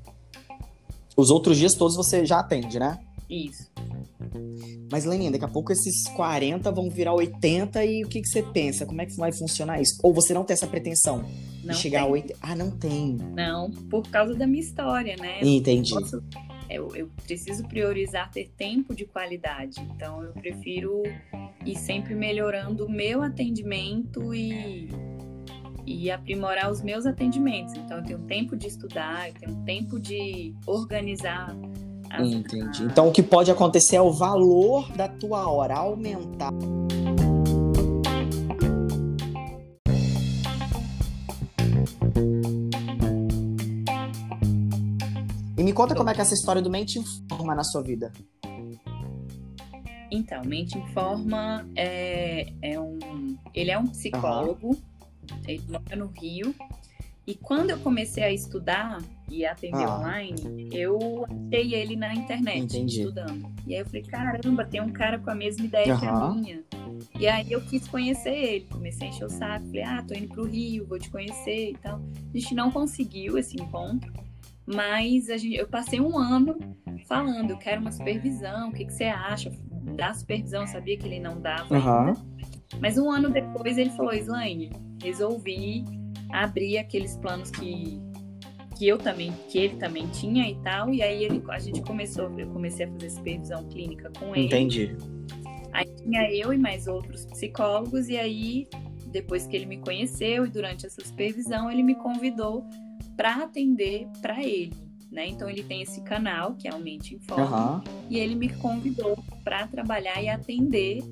Os 1.14 1.30
outros 1.30 1.58
dias 1.58 1.74
todos 1.74 1.94
você 1.94 2.24
já 2.24 2.40
atende, 2.40 2.78
né? 2.78 2.98
Isso. 3.28 3.70
Mas, 4.90 5.04
Leninha, 5.04 5.30
daqui 5.30 5.44
a 5.44 5.48
pouco 5.48 5.72
esses 5.72 6.04
40 6.14 6.70
vão 6.70 6.88
virar 6.90 7.14
80 7.14 7.84
e 7.84 8.04
o 8.04 8.08
que, 8.08 8.20
que 8.20 8.28
você 8.28 8.42
pensa? 8.42 8.84
Como 8.86 9.00
é 9.00 9.06
que 9.06 9.16
vai 9.16 9.32
funcionar 9.32 9.80
isso? 9.80 9.98
Ou 10.02 10.12
você 10.12 10.34
não 10.34 10.44
tem 10.44 10.54
essa 10.54 10.66
pretensão 10.66 11.24
Não 11.64 11.72
de 11.72 11.76
chegar 11.80 12.00
tem. 12.00 12.08
a 12.08 12.12
80? 12.12 12.38
Ah, 12.42 12.54
não 12.54 12.70
tem. 12.70 13.16
Não, 13.34 13.70
por 13.90 14.02
causa 14.08 14.34
da 14.34 14.46
minha 14.46 14.62
história, 14.62 15.16
né? 15.18 15.40
Entendi. 15.42 15.92
Posso- 15.94 16.22
eu, 16.70 16.88
eu 16.96 17.08
preciso 17.24 17.64
priorizar 17.68 18.30
ter 18.30 18.50
tempo 18.56 18.94
de 18.94 19.04
qualidade. 19.04 19.80
Então, 19.94 20.22
eu 20.22 20.32
prefiro 20.32 21.02
ir 21.66 21.76
sempre 21.76 22.14
melhorando 22.14 22.86
o 22.86 22.90
meu 22.90 23.22
atendimento 23.22 24.34
e, 24.34 24.88
e 25.86 26.10
aprimorar 26.10 26.70
os 26.70 26.80
meus 26.82 27.04
atendimentos. 27.04 27.74
Então, 27.74 27.98
eu 27.98 28.04
tenho 28.04 28.18
tempo 28.20 28.56
de 28.56 28.68
estudar, 28.68 29.28
eu 29.28 29.34
tenho 29.34 29.56
tempo 29.64 30.00
de 30.00 30.54
organizar. 30.66 31.54
Entendi. 32.20 32.84
Então, 32.84 33.08
o 33.08 33.12
que 33.12 33.22
pode 33.22 33.50
acontecer 33.50 33.96
é 33.96 34.02
o 34.02 34.12
valor 34.12 34.90
da 34.92 35.08
tua 35.08 35.48
hora 35.48 35.76
aumentar. 35.76 36.52
E 45.56 45.64
me 45.64 45.72
conta 45.72 45.94
como 45.94 46.10
é 46.10 46.14
que 46.14 46.20
essa 46.20 46.34
história 46.34 46.60
do 46.60 46.68
Mente 46.68 46.98
Informa 46.98 47.54
na 47.54 47.62
sua 47.62 47.82
vida. 47.82 48.12
Então, 50.10 50.42
Mente 50.44 50.76
Informa 50.76 51.66
é, 51.76 52.52
é 52.60 52.78
um. 52.78 52.98
Ele 53.54 53.70
é 53.70 53.78
um 53.78 53.86
psicólogo, 53.86 54.76
ele 55.46 55.62
mora 55.68 55.96
no 55.96 56.06
Rio. 56.08 56.54
E 57.26 57.34
quando 57.36 57.70
eu 57.70 57.78
comecei 57.78 58.24
a 58.24 58.32
estudar 58.32 58.98
e 59.32 59.46
atender 59.46 59.84
Ah. 59.86 59.98
online, 59.98 60.68
eu 60.72 61.24
achei 61.48 61.74
ele 61.74 61.96
na 61.96 62.14
internet, 62.14 62.62
Entendi. 62.64 63.00
estudando. 63.00 63.50
E 63.66 63.74
aí 63.74 63.80
eu 63.80 63.86
falei, 63.86 64.02
caramba, 64.02 64.64
tem 64.64 64.80
um 64.80 64.90
cara 64.92 65.18
com 65.18 65.30
a 65.30 65.34
mesma 65.34 65.64
ideia 65.64 65.96
que 65.98 66.06
a 66.06 66.30
minha. 66.30 66.62
E 67.18 67.26
aí 67.26 67.50
eu 67.50 67.60
quis 67.62 67.86
conhecer 67.88 68.30
ele, 68.34 68.66
comecei 68.70 69.08
a 69.08 69.10
encher 69.10 69.24
o 69.24 69.30
saco, 69.30 69.66
falei, 69.66 69.82
ah, 69.82 70.04
tô 70.06 70.14
indo 70.14 70.28
pro 70.28 70.44
Rio, 70.44 70.86
vou 70.86 70.98
te 70.98 71.10
conhecer 71.10 71.70
e 71.70 71.76
tal. 71.78 72.00
A 72.32 72.38
gente 72.38 72.54
não 72.54 72.70
conseguiu 72.70 73.38
esse 73.38 73.56
encontro, 73.60 74.12
mas 74.66 75.30
a 75.30 75.36
gente, 75.36 75.56
eu 75.56 75.66
passei 75.66 76.00
um 76.00 76.18
ano 76.18 76.56
falando, 77.06 77.50
eu 77.50 77.56
quero 77.58 77.80
uma 77.80 77.90
supervisão, 77.92 78.68
o 78.68 78.72
que, 78.72 78.84
que 78.84 78.92
você 78.92 79.04
acha? 79.04 79.50
Da 79.96 80.12
supervisão, 80.14 80.62
eu 80.62 80.68
sabia 80.68 80.96
que 80.96 81.06
ele 81.06 81.20
não 81.20 81.40
dava 81.40 81.74
Aham. 81.76 82.06
ainda. 82.08 82.20
Mas 82.80 82.96
um 82.98 83.10
ano 83.10 83.30
depois 83.30 83.76
ele 83.78 83.90
falou, 83.90 84.12
Slaine, 84.12 84.70
resolvi 85.02 85.84
abrir 86.30 86.78
aqueles 86.78 87.16
planos 87.16 87.50
que, 87.50 88.00
que 88.82 88.88
eu 88.88 88.98
também, 88.98 89.32
que 89.48 89.58
ele 89.58 89.76
também 89.76 90.08
tinha 90.08 90.50
e 90.50 90.56
tal. 90.56 90.92
E 90.92 91.00
aí 91.00 91.22
ele, 91.22 91.40
a 91.48 91.58
gente 91.60 91.80
começou, 91.82 92.36
eu 92.36 92.48
comecei 92.48 92.84
a 92.84 92.90
fazer 92.90 93.10
supervisão 93.10 93.64
clínica 93.68 94.10
com 94.18 94.34
ele. 94.34 94.46
Entendi. 94.46 94.96
Aí 95.72 95.86
tinha 96.02 96.28
eu 96.32 96.52
e 96.52 96.58
mais 96.58 96.88
outros 96.88 97.24
psicólogos, 97.26 98.08
e 98.08 98.16
aí, 98.16 98.66
depois 99.06 99.46
que 99.46 99.54
ele 99.54 99.66
me 99.66 99.76
conheceu 99.76 100.44
e 100.44 100.50
durante 100.50 100.84
essa 100.84 101.00
supervisão, 101.00 101.70
ele 101.70 101.84
me 101.84 101.94
convidou 101.94 102.66
para 103.16 103.44
atender 103.44 104.08
para 104.20 104.42
ele. 104.42 104.72
Né? 105.12 105.28
Então 105.28 105.48
ele 105.48 105.62
tem 105.62 105.82
esse 105.82 106.00
canal, 106.00 106.54
que 106.56 106.66
é 106.66 106.74
o 106.74 106.80
Mente 106.80 107.14
Informa, 107.14 107.44
Aham. 107.44 107.84
e 108.10 108.18
ele 108.18 108.34
me 108.34 108.48
convidou 108.48 109.16
para 109.44 109.64
trabalhar 109.68 110.20
e 110.20 110.28
atender 110.28 111.04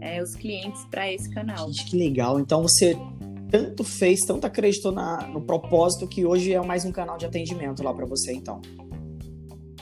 é, 0.00 0.22
os 0.22 0.36
clientes 0.36 0.84
para 0.88 1.10
esse 1.10 1.28
canal. 1.30 1.66
Gente, 1.72 1.86
que 1.86 1.96
legal. 1.96 2.38
Então 2.38 2.62
você 2.62 2.96
tanto 3.52 3.84
fez, 3.84 4.20
tanto 4.20 4.46
acreditou 4.46 4.90
na, 4.90 5.26
no 5.26 5.42
propósito 5.42 6.08
que 6.08 6.24
hoje 6.24 6.54
é 6.54 6.60
mais 6.62 6.86
um 6.86 6.90
canal 6.90 7.18
de 7.18 7.26
atendimento 7.26 7.82
lá 7.82 7.92
pra 7.92 8.06
você, 8.06 8.32
então. 8.32 8.62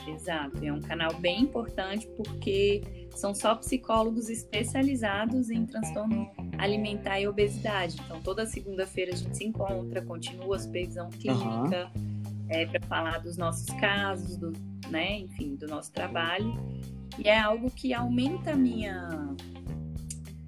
Exato, 0.05 0.63
é 0.63 0.73
um 0.73 0.81
canal 0.81 1.13
bem 1.13 1.43
importante 1.43 2.05
porque 2.17 3.07
são 3.15 3.33
só 3.33 3.55
psicólogos 3.55 4.29
especializados 4.29 5.49
em 5.49 5.65
transtorno 5.65 6.29
alimentar 6.57 7.21
e 7.21 7.27
obesidade. 7.27 7.95
Então, 8.05 8.21
toda 8.21 8.45
segunda-feira 8.45 9.13
a 9.13 9.15
gente 9.15 9.37
se 9.37 9.45
encontra, 9.45 10.01
continua 10.01 10.57
a 10.57 10.59
supervisão 10.59 11.09
clínica, 11.09 11.89
para 12.69 12.87
falar 12.87 13.19
dos 13.19 13.37
nossos 13.37 13.67
casos, 13.75 14.35
do, 14.35 14.51
né, 14.89 15.19
enfim, 15.19 15.55
do 15.55 15.67
nosso 15.67 15.93
trabalho. 15.93 16.53
E 17.17 17.29
é 17.29 17.39
algo 17.39 17.71
que 17.71 17.93
aumenta 17.93 18.51
a 18.51 18.55
minha, 18.55 19.33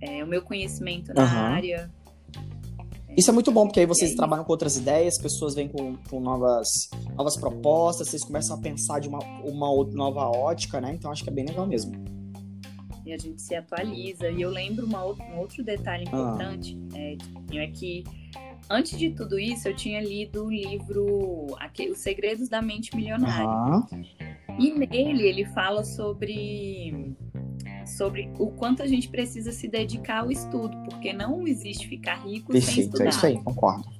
é, 0.01 0.21
o 0.21 0.27
meu 0.27 0.41
conhecimento 0.41 1.13
na 1.13 1.23
Aham. 1.23 1.39
área. 1.39 2.02
Isso 3.17 3.29
é 3.29 3.33
muito 3.33 3.51
bom, 3.51 3.65
porque 3.67 3.79
aí 3.81 3.85
vocês 3.85 4.15
trabalham 4.15 4.43
com 4.43 4.51
outras 4.51 4.75
ideias, 4.77 5.19
pessoas 5.21 5.53
vêm 5.53 5.67
com, 5.67 5.95
com 6.09 6.19
novas, 6.19 6.89
novas 7.15 7.37
propostas, 7.37 8.09
vocês 8.09 8.23
começam 8.23 8.57
a 8.57 8.59
pensar 8.59 8.99
de 8.99 9.07
uma, 9.07 9.19
uma 9.43 9.69
outra- 9.71 9.95
nova 9.95 10.27
ótica, 10.29 10.81
né? 10.81 10.93
Então 10.95 11.11
acho 11.11 11.23
que 11.23 11.29
é 11.29 11.33
bem 11.33 11.45
legal 11.45 11.67
mesmo. 11.67 11.91
e 13.05 13.11
a 13.13 13.17
gente 13.17 13.41
se 13.41 13.53
atualiza. 13.53 14.29
E 14.29 14.41
eu 14.41 14.49
lembro 14.49 14.85
uma 14.85 15.05
um 15.05 15.37
outro 15.39 15.63
detalhe 15.63 16.05
Ah. 16.07 16.09
importante 16.09 16.77
é, 16.95 17.17
é 17.57 17.67
que 17.67 18.03
antes 18.69 18.97
de 18.97 19.09
tudo 19.11 19.37
isso 19.37 19.67
eu 19.67 19.75
tinha 19.75 20.01
lido 20.01 20.45
o 20.45 20.49
livro 20.49 21.47
Os 21.91 21.97
Segredos 21.99 22.47
da 22.49 22.61
Mente 22.61 22.95
Milionária. 22.95 23.45
Aham. 23.45 23.87
E 24.57 24.71
nele 24.71 25.27
ele 25.27 25.45
fala 25.45 25.83
sobre 25.83 27.13
sobre 27.89 28.31
o 28.39 28.47
quanto 28.47 28.81
a 28.81 28.87
gente 28.87 29.07
precisa 29.09 29.51
se 29.51 29.67
dedicar 29.67 30.21
ao 30.21 30.31
estudo, 30.31 30.75
porque 30.89 31.13
não 31.13 31.47
existe 31.47 31.87
ficar 31.87 32.15
rico 32.25 32.51
sem 32.53 32.61
Perfeito, 32.61 32.79
estudar. 32.87 33.05
é 33.05 33.09
isso 33.09 33.25
aí, 33.25 33.43
concordo. 33.43 33.93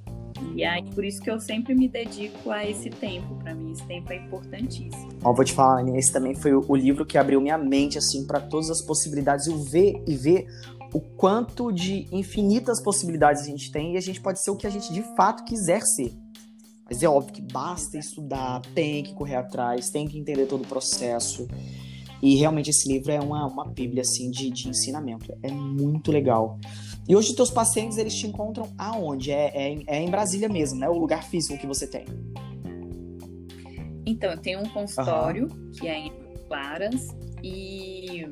E 0.54 0.64
aí 0.64 0.84
por 0.94 1.04
isso 1.04 1.22
que 1.22 1.30
eu 1.30 1.40
sempre 1.40 1.74
me 1.74 1.88
dedico 1.88 2.50
a 2.50 2.68
esse 2.68 2.90
tempo. 2.90 3.34
Para 3.36 3.54
mim 3.54 3.72
esse 3.72 3.84
tempo 3.84 4.12
é 4.12 4.16
importantíssimo. 4.16 5.08
Ó, 5.22 5.32
vou 5.32 5.44
te 5.44 5.52
falar, 5.52 5.80
Aninha, 5.80 5.98
esse 5.98 6.12
também 6.12 6.34
foi 6.34 6.52
o, 6.54 6.64
o 6.68 6.76
livro 6.76 7.06
que 7.06 7.16
abriu 7.16 7.40
minha 7.40 7.56
mente, 7.56 7.96
assim, 7.98 8.26
para 8.26 8.40
todas 8.40 8.70
as 8.70 8.82
possibilidades. 8.82 9.46
Eu 9.46 9.56
ver 9.58 10.02
e 10.06 10.14
ver 10.14 10.46
o 10.92 11.00
quanto 11.00 11.72
de 11.72 12.06
infinitas 12.12 12.80
possibilidades 12.80 13.42
a 13.42 13.46
gente 13.46 13.70
tem 13.72 13.94
e 13.94 13.96
a 13.96 14.00
gente 14.00 14.20
pode 14.20 14.40
ser 14.40 14.50
o 14.50 14.56
que 14.56 14.66
a 14.66 14.70
gente 14.70 14.92
de 14.92 15.02
fato 15.16 15.44
quiser 15.44 15.82
ser. 15.82 16.12
Mas 16.88 17.02
é 17.02 17.08
óbvio 17.08 17.32
que 17.32 17.42
basta 17.42 17.96
estudar, 17.96 18.60
tem 18.74 19.02
que 19.02 19.14
correr 19.14 19.36
atrás, 19.36 19.90
tem 19.90 20.06
que 20.06 20.18
entender 20.18 20.46
todo 20.46 20.62
o 20.62 20.66
processo. 20.66 21.48
E 22.24 22.36
realmente 22.36 22.70
esse 22.70 22.88
livro 22.90 23.12
é 23.12 23.20
uma, 23.20 23.46
uma 23.46 23.66
bíblia, 23.66 24.00
assim, 24.00 24.30
de, 24.30 24.48
de 24.50 24.68
ensinamento. 24.68 25.30
É 25.42 25.50
muito 25.50 26.10
legal. 26.10 26.58
E 27.06 27.14
hoje 27.14 27.28
os 27.30 27.34
teus 27.36 27.50
pacientes, 27.50 27.98
eles 27.98 28.14
te 28.14 28.26
encontram 28.26 28.66
aonde? 28.78 29.30
É, 29.30 29.50
é, 29.54 29.68
em- 29.68 29.84
é 29.86 30.00
em 30.00 30.10
Brasília 30.10 30.48
mesmo, 30.48 30.78
né? 30.80 30.88
O 30.88 30.96
lugar 30.96 31.22
físico 31.24 31.58
que 31.58 31.66
você 31.66 31.86
tem. 31.86 32.06
Então, 34.06 34.30
eu 34.30 34.38
tenho 34.38 34.60
um 34.60 34.68
consultório 34.70 35.48
que 35.78 35.86
é 35.86 35.98
em 35.98 36.12
Claras 36.48 37.08
e 37.42 38.26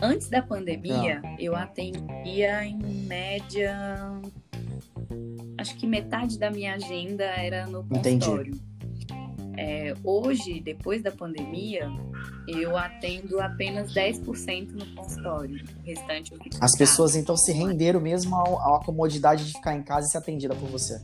antes 0.00 0.28
da 0.28 0.40
pandemia 0.42 1.20
Ah. 1.24 1.36
eu 1.38 1.54
atendia 1.56 2.64
em 2.64 2.78
média 3.06 3.76
acho 5.58 5.76
que 5.76 5.86
metade 5.86 6.38
da 6.38 6.50
minha 6.50 6.74
agenda 6.74 7.24
era 7.24 7.66
no 7.66 7.84
consultório. 7.84 8.54
É, 9.56 9.92
hoje, 10.04 10.60
depois 10.60 11.02
da 11.02 11.10
pandemia, 11.10 11.90
eu 12.46 12.76
atendo 12.76 13.40
apenas 13.40 13.92
10% 13.92 14.70
no 14.72 14.86
consultório. 14.94 15.62
O 15.78 15.86
restante 15.86 16.32
eu 16.32 16.38
As 16.60 16.76
pessoas 16.76 17.14
então 17.14 17.36
se 17.36 17.52
renderam 17.52 18.00
mesmo 18.00 18.34
à 18.36 18.80
comodidade 18.84 19.46
de 19.46 19.52
ficar 19.52 19.74
em 19.74 19.82
casa 19.82 20.06
e 20.06 20.10
ser 20.10 20.18
atendida 20.18 20.54
por 20.54 20.68
você. 20.68 21.00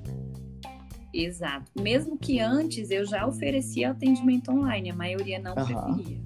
Exato. 1.13 1.71
Mesmo 1.81 2.19
que 2.19 2.41
antes 2.41 2.91
eu 2.91 3.07
já 3.07 3.27
oferecia 3.27 3.91
atendimento 3.91 4.51
online, 4.51 4.91
a 4.91 4.97
maioria 4.97 5.39
não 5.39 5.55
uhum. 5.55 5.65
preferia. 5.65 6.21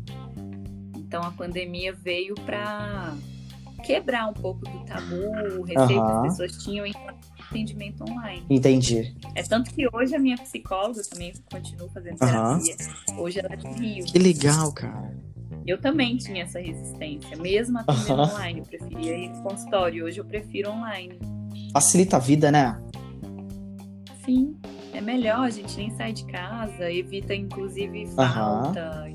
Então 0.96 1.22
a 1.22 1.30
pandemia 1.30 1.92
veio 1.92 2.34
para 2.34 3.14
quebrar 3.84 4.28
um 4.28 4.34
pouco 4.34 4.60
do 4.60 4.84
tabu, 4.84 5.16
o 5.58 5.62
receio 5.62 6.00
uhum. 6.00 6.06
que 6.06 6.12
as 6.12 6.22
pessoas 6.22 6.64
tinham 6.64 6.86
em 6.86 6.92
atendimento 7.48 8.04
online. 8.04 8.44
Entendi. 8.48 9.16
É 9.34 9.42
tanto 9.42 9.72
que 9.72 9.88
hoje 9.92 10.14
a 10.14 10.18
minha 10.18 10.36
psicóloga 10.36 11.02
também 11.10 11.32
continua 11.50 11.88
fazendo 11.90 12.18
terapia. 12.18 12.76
Uhum. 13.10 13.20
Hoje 13.20 13.38
ela 13.40 13.52
é 13.52 13.56
de 13.56 13.68
Rio. 13.68 14.04
Que 14.04 14.18
legal, 14.18 14.72
cara. 14.72 15.16
Eu 15.66 15.80
também 15.80 16.16
tinha 16.16 16.44
essa 16.44 16.58
resistência, 16.58 17.36
mesmo 17.36 17.78
atendendo 17.78 18.14
uhum. 18.14 18.20
online. 18.20 18.60
Eu 18.60 18.64
preferia 18.64 19.16
ir 19.16 19.28
no 19.30 19.42
consultório. 19.42 20.04
Hoje 20.04 20.18
eu 20.18 20.24
prefiro 20.24 20.70
online. 20.70 21.18
Facilita 21.72 22.16
a 22.16 22.20
vida, 22.20 22.50
né? 22.50 22.80
Sim. 24.24 24.56
É 24.92 25.00
melhor, 25.00 25.40
a 25.40 25.50
gente 25.50 25.76
nem 25.76 25.90
sai 25.96 26.12
de 26.12 26.24
casa, 26.26 26.90
evita 26.90 27.34
inclusive 27.34 28.06
falta. 28.14 29.02
Uhum 29.02 29.07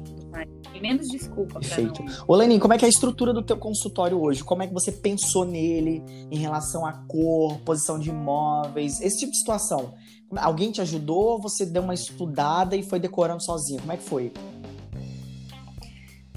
menos 0.83 1.07
desculpa 1.07 1.61
Perfeito. 1.61 2.03
não... 2.03 2.13
Ô, 2.27 2.35
Lenin, 2.35 2.59
como 2.59 2.73
é 2.73 2.77
que 2.77 2.83
é 2.83 2.87
a 2.87 2.89
estrutura 2.89 3.33
do 3.33 3.41
teu 3.41 3.55
consultório 3.55 4.21
hoje? 4.21 4.43
Como 4.43 4.61
é 4.61 4.67
que 4.67 4.73
você 4.73 4.91
pensou 4.91 5.45
nele 5.45 6.03
em 6.29 6.37
relação 6.37 6.85
à 6.85 6.91
cor, 7.07 7.57
posição 7.59 7.97
de 7.97 8.09
imóveis, 8.09 8.99
esse 8.99 9.19
tipo 9.19 9.31
de 9.31 9.37
situação? 9.37 9.93
Alguém 10.35 10.71
te 10.71 10.81
ajudou? 10.81 11.39
Você 11.41 11.65
deu 11.65 11.83
uma 11.83 11.93
estudada 11.93 12.75
e 12.75 12.83
foi 12.83 12.99
decorando 12.99 13.41
sozinho? 13.41 13.79
Como 13.79 13.93
é 13.93 13.97
que 13.97 14.03
foi? 14.03 14.33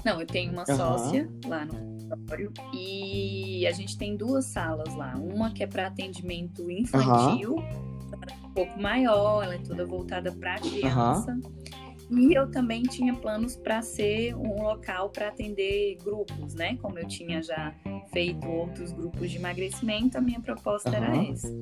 Não, 0.05 0.21
eu 0.21 0.27
tenho 0.27 0.53
uma 0.53 0.63
uhum. 0.69 0.77
sócia 0.77 1.29
lá 1.45 1.65
no 1.65 1.73
consultório 1.73 2.53
e 2.73 3.67
a 3.67 3.71
gente 3.73 3.97
tem 3.97 4.15
duas 4.15 4.45
salas 4.53 4.95
lá. 4.95 5.13
Uma 5.17 5.51
que 5.51 5.61
é 5.61 5.67
para 5.67 5.87
atendimento 5.87 6.71
infantil, 6.71 7.55
uhum. 7.55 8.45
um 8.45 8.51
pouco 8.53 8.79
maior, 8.79 9.43
ela 9.43 9.55
é 9.55 9.57
toda 9.57 9.85
voltada 9.85 10.31
para 10.31 10.55
criança. 10.59 11.31
Uhum. 11.31 11.86
E 12.09 12.33
eu 12.33 12.49
também 12.49 12.83
tinha 12.83 13.13
planos 13.13 13.55
para 13.55 13.81
ser 13.81 14.33
um 14.35 14.61
local 14.61 15.09
para 15.09 15.27
atender 15.27 15.97
grupos, 16.03 16.53
né? 16.53 16.77
Como 16.77 16.97
eu 16.97 17.07
tinha 17.07 17.41
já 17.43 17.73
feito 18.11 18.47
outros 18.47 18.93
grupos 18.93 19.29
de 19.29 19.37
emagrecimento, 19.37 20.17
a 20.17 20.21
minha 20.21 20.39
proposta 20.39 20.89
uhum. 20.89 20.95
era 20.95 21.17
essa. 21.31 21.53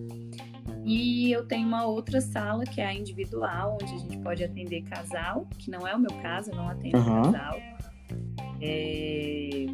E 0.83 1.31
eu 1.31 1.47
tenho 1.47 1.67
uma 1.67 1.85
outra 1.85 2.21
sala 2.21 2.63
que 2.63 2.79
é 2.79 2.85
a 2.85 2.93
individual, 2.93 3.77
onde 3.81 3.91
a 3.91 3.97
gente 3.97 4.17
pode 4.19 4.43
atender 4.43 4.83
casal, 4.83 5.47
que 5.57 5.71
não 5.71 5.87
é 5.87 5.95
o 5.95 5.99
meu 5.99 6.11
caso, 6.21 6.51
eu 6.51 6.55
não 6.55 6.69
atendo 6.69 6.97
uhum. 6.97 7.23
casal. 7.23 7.59
É 8.61 9.65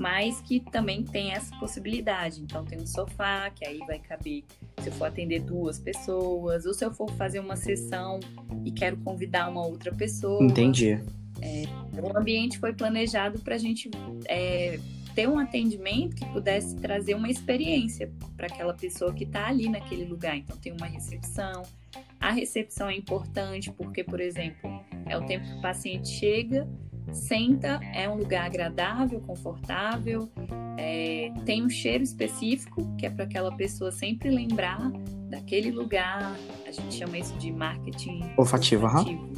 mas 0.00 0.40
que 0.40 0.60
também 0.60 1.04
tem 1.04 1.32
essa 1.32 1.54
possibilidade. 1.58 2.40
Então 2.40 2.64
tem 2.64 2.80
um 2.80 2.86
sofá, 2.86 3.50
que 3.50 3.66
aí 3.66 3.78
vai 3.80 3.98
caber 3.98 4.44
se 4.80 4.88
eu 4.88 4.92
for 4.94 5.04
atender 5.04 5.40
duas 5.40 5.78
pessoas, 5.78 6.64
ou 6.64 6.72
se 6.72 6.82
eu 6.82 6.90
for 6.90 7.10
fazer 7.12 7.38
uma 7.38 7.54
sessão 7.54 8.18
e 8.64 8.72
quero 8.72 8.96
convidar 8.96 9.50
uma 9.50 9.66
outra 9.66 9.94
pessoa. 9.94 10.42
Entendi. 10.42 10.98
É, 11.42 11.64
o 12.00 12.16
ambiente 12.16 12.58
foi 12.58 12.72
planejado 12.72 13.40
para 13.40 13.56
a 13.56 13.58
gente 13.58 13.90
é, 14.24 14.80
ter 15.14 15.28
um 15.28 15.38
atendimento 15.38 16.16
que 16.16 16.24
pudesse 16.32 16.76
trazer 16.76 17.14
uma 17.14 17.28
experiência 17.28 18.10
para 18.38 18.46
aquela 18.46 18.72
pessoa 18.72 19.12
que 19.12 19.24
está 19.24 19.48
ali 19.48 19.68
naquele 19.68 20.06
lugar. 20.06 20.34
Então 20.34 20.56
tem 20.56 20.72
uma 20.72 20.86
recepção. 20.86 21.60
A 22.18 22.30
recepção 22.30 22.88
é 22.88 22.96
importante 22.96 23.70
porque, 23.70 24.02
por 24.02 24.18
exemplo, 24.18 24.82
é 25.04 25.18
o 25.18 25.26
tempo 25.26 25.44
que 25.44 25.58
o 25.58 25.60
paciente 25.60 26.08
chega 26.08 26.66
senta, 27.12 27.80
é 27.94 28.08
um 28.08 28.16
lugar 28.16 28.46
agradável, 28.46 29.20
confortável, 29.20 30.28
é, 30.78 31.32
tem 31.44 31.64
um 31.64 31.68
cheiro 31.68 32.02
específico 32.02 32.94
que 32.96 33.06
é 33.06 33.10
para 33.10 33.24
aquela 33.24 33.54
pessoa 33.54 33.92
sempre 33.92 34.30
lembrar 34.30 34.90
daquele 35.28 35.70
lugar. 35.70 36.36
A 36.66 36.70
gente 36.70 36.94
chama 36.94 37.18
isso 37.18 37.36
de 37.38 37.52
marketing 37.52 38.22
olfativo. 38.36 38.86
olfativo. 38.86 39.30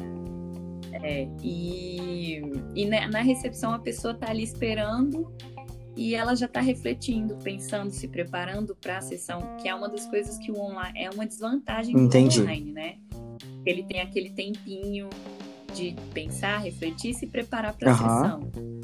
É, 0.93 1.27
e, 1.43 2.41
e 2.77 2.87
na 2.87 3.21
recepção 3.21 3.75
a 3.75 3.79
pessoa 3.79 4.15
está 4.15 4.31
ali 4.31 4.45
esperando 4.45 5.35
e 5.97 6.15
ela 6.15 6.35
já 6.35 6.47
está 6.47 6.61
refletindo, 6.61 7.37
pensando, 7.37 7.91
se 7.91 8.09
preparando 8.09 8.75
para 8.75 8.99
a 8.99 9.01
sessão, 9.01 9.57
que 9.61 9.69
é 9.69 9.75
uma 9.75 9.89
das 9.89 10.07
coisas 10.07 10.39
que 10.39 10.51
o 10.51 10.59
online 10.59 10.99
é 10.99 11.11
uma 11.11 11.27
desvantagem 11.27 11.95
Entendi. 11.97 12.39
do 12.39 12.45
online, 12.45 12.73
né? 12.73 12.95
Ele 13.67 13.83
tem 13.83 14.01
aquele 14.01 14.31
tempinho 14.31 15.09
de 15.73 15.97
pensar, 16.13 16.59
refletir, 16.59 17.15
se 17.15 17.27
preparar 17.27 17.77
para 17.77 17.93
a 17.93 17.95
uhum. 17.95 17.99
sessão. 17.99 18.83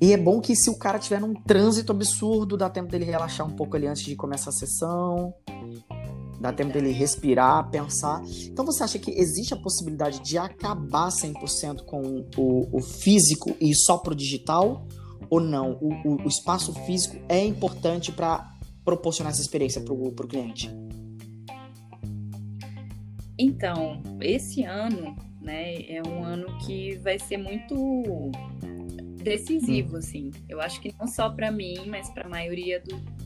E 0.00 0.12
é 0.12 0.16
bom 0.16 0.40
que 0.40 0.54
se 0.54 0.68
o 0.68 0.78
cara 0.78 0.98
tiver 0.98 1.20
num 1.20 1.34
trânsito 1.34 1.92
absurdo, 1.92 2.56
dá 2.56 2.68
tempo 2.68 2.90
dele 2.90 3.04
relaxar 3.04 3.46
um 3.46 3.56
pouco 3.56 3.76
ali 3.76 3.86
antes 3.86 4.02
de 4.02 4.14
começar 4.14 4.50
a 4.50 4.52
sessão. 4.52 5.34
Dá 6.38 6.52
tempo 6.52 6.72
dele 6.72 6.92
respirar, 6.92 7.70
pensar. 7.70 8.22
Então 8.44 8.64
você 8.64 8.84
acha 8.84 8.98
que 8.98 9.10
existe 9.10 9.54
a 9.54 9.56
possibilidade 9.56 10.20
de 10.20 10.36
acabar 10.36 11.08
100% 11.08 11.84
com 11.84 12.26
o, 12.36 12.76
o 12.76 12.82
físico 12.82 13.56
e 13.58 13.74
só 13.74 13.96
pro 13.96 14.14
digital? 14.14 14.86
Ou 15.30 15.40
não? 15.40 15.78
O, 15.80 15.88
o, 16.08 16.24
o 16.24 16.28
espaço 16.28 16.74
físico 16.84 17.16
é 17.28 17.42
importante 17.44 18.12
para 18.12 18.52
proporcionar 18.84 19.32
essa 19.32 19.40
experiência 19.40 19.80
para 19.80 19.94
o 19.94 20.12
cliente? 20.28 20.70
Então, 23.38 24.02
esse 24.20 24.62
ano 24.62 25.16
né? 25.46 25.80
É 25.88 26.02
um 26.06 26.24
ano 26.24 26.58
que 26.58 26.96
vai 26.96 27.18
ser 27.18 27.36
muito 27.38 28.32
decisivo, 29.22 29.94
hum. 29.94 29.98
assim. 29.98 30.30
Eu 30.48 30.60
acho 30.60 30.80
que 30.80 30.94
não 30.98 31.06
só 31.06 31.30
para 31.30 31.50
mim, 31.50 31.86
mas 31.86 32.10
para 32.10 32.26
a 32.26 32.28
maioria 32.28 32.80
do 32.80 33.16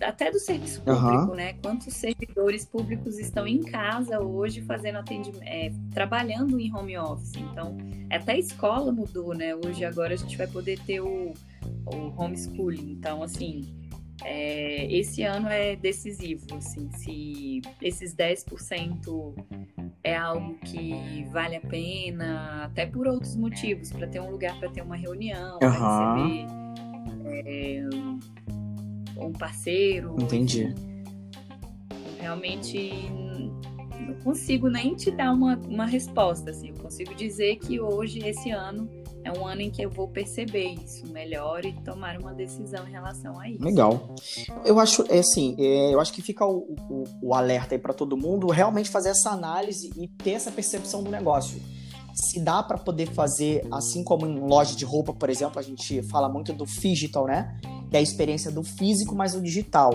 até 0.00 0.30
do 0.30 0.38
serviço 0.38 0.80
público, 0.80 1.30
uhum. 1.30 1.34
né? 1.34 1.52
Quantos 1.62 1.92
servidores 1.94 2.64
públicos 2.64 3.18
estão 3.18 3.46
em 3.46 3.62
casa 3.62 4.20
hoje 4.20 4.62
fazendo 4.62 4.96
atendimento, 4.96 5.42
é, 5.42 5.70
trabalhando 5.92 6.58
em 6.58 6.74
home 6.74 6.96
office. 6.96 7.34
Então, 7.36 7.76
até 8.10 8.32
a 8.32 8.38
escola 8.38 8.90
mudou, 8.90 9.34
né? 9.34 9.54
Hoje 9.54 9.84
agora 9.84 10.14
a 10.14 10.16
gente 10.16 10.36
vai 10.36 10.46
poder 10.46 10.80
ter 10.80 11.00
o, 11.00 11.34
o 11.84 12.14
homeschooling. 12.16 12.92
Então, 12.92 13.22
assim, 13.22 13.85
é, 14.24 14.86
esse 14.92 15.22
ano 15.22 15.48
é 15.48 15.76
decisivo, 15.76 16.46
assim, 16.54 16.90
se 16.92 17.60
esses 17.82 18.14
10% 18.14 19.34
é 20.02 20.16
algo 20.16 20.54
que 20.64 21.24
vale 21.32 21.56
a 21.56 21.60
pena, 21.60 22.64
até 22.64 22.86
por 22.86 23.06
outros 23.06 23.36
motivos, 23.36 23.90
para 23.90 24.06
ter 24.06 24.20
um 24.20 24.30
lugar 24.30 24.58
para 24.58 24.70
ter 24.70 24.82
uma 24.82 24.96
reunião, 24.96 25.54
uhum. 25.54 25.58
para 25.58 25.70
receber 25.70 26.46
é, 27.46 27.88
um 29.18 29.32
parceiro. 29.32 30.16
Entendi. 30.20 30.74
Realmente 32.20 33.10
não 34.06 34.14
consigo 34.22 34.68
nem 34.68 34.94
te 34.94 35.10
dar 35.10 35.32
uma, 35.32 35.56
uma 35.68 35.86
resposta, 35.86 36.50
assim, 36.50 36.68
eu 36.68 36.76
consigo 36.76 37.14
dizer 37.14 37.56
que 37.56 37.80
hoje, 37.80 38.20
esse 38.20 38.50
ano, 38.50 38.88
é 39.26 39.32
um 39.32 39.44
ano 39.44 39.60
em 39.60 39.70
que 39.70 39.82
eu 39.82 39.90
vou 39.90 40.06
perceber 40.06 40.74
isso 40.74 41.04
melhor 41.08 41.64
e 41.64 41.72
tomar 41.72 42.16
uma 42.16 42.32
decisão 42.32 42.86
em 42.86 42.92
relação 42.92 43.38
a 43.40 43.48
isso. 43.48 43.62
Legal. 43.62 44.14
Eu 44.64 44.78
acho, 44.78 45.04
é 45.08 45.18
assim, 45.18 45.56
é, 45.58 45.92
eu 45.92 46.00
acho 46.00 46.12
que 46.12 46.22
fica 46.22 46.46
o, 46.46 46.76
o, 46.88 47.04
o 47.20 47.34
alerta 47.34 47.74
aí 47.74 47.78
para 47.78 47.92
todo 47.92 48.16
mundo 48.16 48.46
realmente 48.46 48.88
fazer 48.88 49.08
essa 49.08 49.30
análise 49.30 49.90
e 49.96 50.06
ter 50.06 50.30
essa 50.30 50.52
percepção 50.52 51.02
do 51.02 51.10
negócio. 51.10 51.60
Se 52.14 52.40
dá 52.40 52.62
para 52.62 52.78
poder 52.78 53.06
fazer, 53.10 53.66
assim 53.72 54.04
como 54.04 54.26
em 54.26 54.38
loja 54.38 54.76
de 54.76 54.84
roupa, 54.84 55.12
por 55.12 55.28
exemplo, 55.28 55.58
a 55.58 55.62
gente 55.62 56.02
fala 56.04 56.28
muito 56.28 56.52
do 56.52 56.64
digital, 56.64 57.26
né? 57.26 57.58
Que 57.90 57.96
é 57.96 57.98
a 57.98 58.02
experiência 58.02 58.50
do 58.50 58.62
físico 58.62 59.14
mais 59.14 59.34
o 59.34 59.42
digital. 59.42 59.90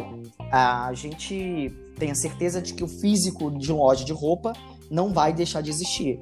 A 0.52 0.92
gente 0.94 1.74
tem 1.98 2.12
a 2.12 2.16
certeza 2.16 2.62
de 2.62 2.74
que 2.74 2.84
o 2.84 2.88
físico 2.88 3.50
de 3.50 3.72
loja 3.72 4.04
de 4.04 4.12
roupa 4.12 4.52
não 4.90 5.14
vai 5.14 5.32
deixar 5.32 5.62
de 5.62 5.70
existir 5.70 6.20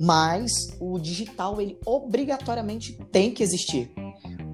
mas 0.00 0.74
o 0.80 0.98
digital 0.98 1.60
ele 1.60 1.78
obrigatoriamente 1.84 2.94
tem 3.12 3.30
que 3.30 3.42
existir. 3.42 3.92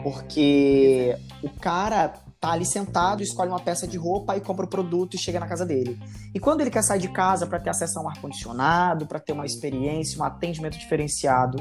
Porque 0.03 1.17
o 1.43 1.51
cara 1.61 2.09
tá 2.41 2.51
ali 2.51 2.67
sentado, 2.67 3.23
escolhe 3.23 3.51
uma 3.51 3.61
peça 3.61 3.87
de 3.87 3.97
roupa 3.97 4.37
e 4.37 4.41
compra 4.41 4.67
o 4.67 4.69
produto 4.69 5.15
e 5.15 5.19
chega 5.19 5.39
na 5.39 5.47
casa 5.47 5.65
dele. 5.65 5.99
E 6.35 6.41
quando 6.41 6.61
ele 6.61 6.71
quer 6.71 6.83
sair 6.83 7.01
de 7.01 7.09
casa 7.09 7.47
para 7.47 7.61
ter 7.61 7.71
acesso 7.71 7.99
a 7.99 8.03
um 8.03 8.09
ar-condicionado, 8.09 9.07
para 9.07 9.21
ter 9.21 9.33
uma 9.33 9.47
experiência, 9.47 10.21
um 10.21 10.25
atendimento 10.25 10.79
diferenciado, 10.79 11.59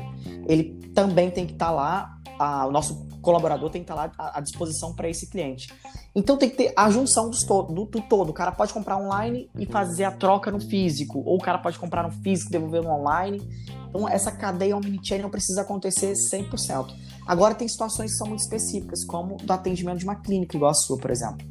ele 0.47 0.79
também 0.93 1.29
tem 1.29 1.45
que 1.45 1.53
estar 1.53 1.67
tá 1.67 1.71
lá, 1.71 2.14
a, 2.39 2.67
o 2.67 2.71
nosso 2.71 3.07
colaborador 3.21 3.69
tem 3.69 3.83
que 3.83 3.91
estar 3.91 4.09
tá 4.09 4.23
lá 4.23 4.31
à, 4.35 4.41
disposição 4.41 4.93
para 4.93 5.09
esse 5.09 5.27
cliente. 5.29 5.73
Então 6.13 6.37
tem 6.37 6.49
que 6.49 6.55
ter 6.55 6.73
a 6.75 6.89
junção 6.89 7.29
do, 7.29 7.63
do, 7.63 7.85
do, 7.85 8.01
todo. 8.01 8.29
O 8.29 8.33
cara 8.33 8.51
pode 8.51 8.73
comprar 8.73 8.97
online 8.97 9.49
e 9.57 9.65
fazer 9.65 10.03
a 10.03 10.11
troca 10.11 10.51
no 10.51 10.59
físico, 10.59 11.19
ou 11.25 11.37
o 11.37 11.41
cara 11.41 11.57
pode 11.57 11.77
comprar 11.79 12.03
no 12.03 12.11
físico 12.11 12.49
e 12.49 12.51
devolver 12.51 12.83
no 12.83 12.89
online. 12.89 13.41
Então, 13.89 14.09
essa 14.09 14.31
cadeia 14.31 14.75
omnichannel 14.75 15.23
não 15.23 15.29
precisa 15.29 15.61
acontecer 15.61 16.13
100%. 16.13 16.93
Agora, 17.25 17.55
tem 17.55 17.67
situações 17.67 18.11
que 18.11 18.17
são 18.17 18.27
muito 18.27 18.41
específicas, 18.41 19.05
como 19.05 19.37
do 19.37 19.53
atendimento 19.53 19.99
de 19.99 20.03
uma 20.03 20.15
clínica, 20.15 20.57
igual 20.57 20.71
a 20.71 20.73
sua, 20.73 20.97
por 20.97 21.09
exemplo. 21.09 21.47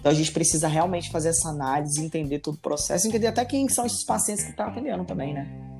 Então, 0.00 0.10
a 0.10 0.14
gente 0.14 0.32
precisa 0.32 0.66
realmente 0.66 1.10
fazer 1.10 1.28
essa 1.28 1.48
análise, 1.48 2.04
entender 2.04 2.40
todo 2.40 2.56
o 2.56 2.58
processo, 2.58 3.06
entender 3.06 3.28
até 3.28 3.44
quem 3.44 3.68
são 3.68 3.86
esses 3.86 4.04
pacientes 4.04 4.44
que 4.44 4.50
estão 4.50 4.66
atendendo 4.66 5.04
também, 5.04 5.32
né? 5.32 5.73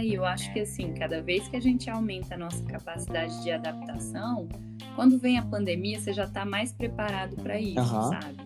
É, 0.00 0.04
e 0.04 0.14
eu 0.14 0.24
acho 0.24 0.52
que 0.52 0.60
assim, 0.60 0.92
cada 0.94 1.20
vez 1.20 1.46
que 1.48 1.56
a 1.56 1.60
gente 1.60 1.90
aumenta 1.90 2.34
a 2.34 2.38
nossa 2.38 2.62
capacidade 2.64 3.42
de 3.42 3.50
adaptação, 3.50 4.48
quando 4.96 5.18
vem 5.18 5.38
a 5.38 5.42
pandemia, 5.42 6.00
você 6.00 6.12
já 6.12 6.24
está 6.24 6.44
mais 6.44 6.72
preparado 6.72 7.36
para 7.36 7.60
isso, 7.60 7.78
uhum. 7.78 8.10
sabe? 8.10 8.36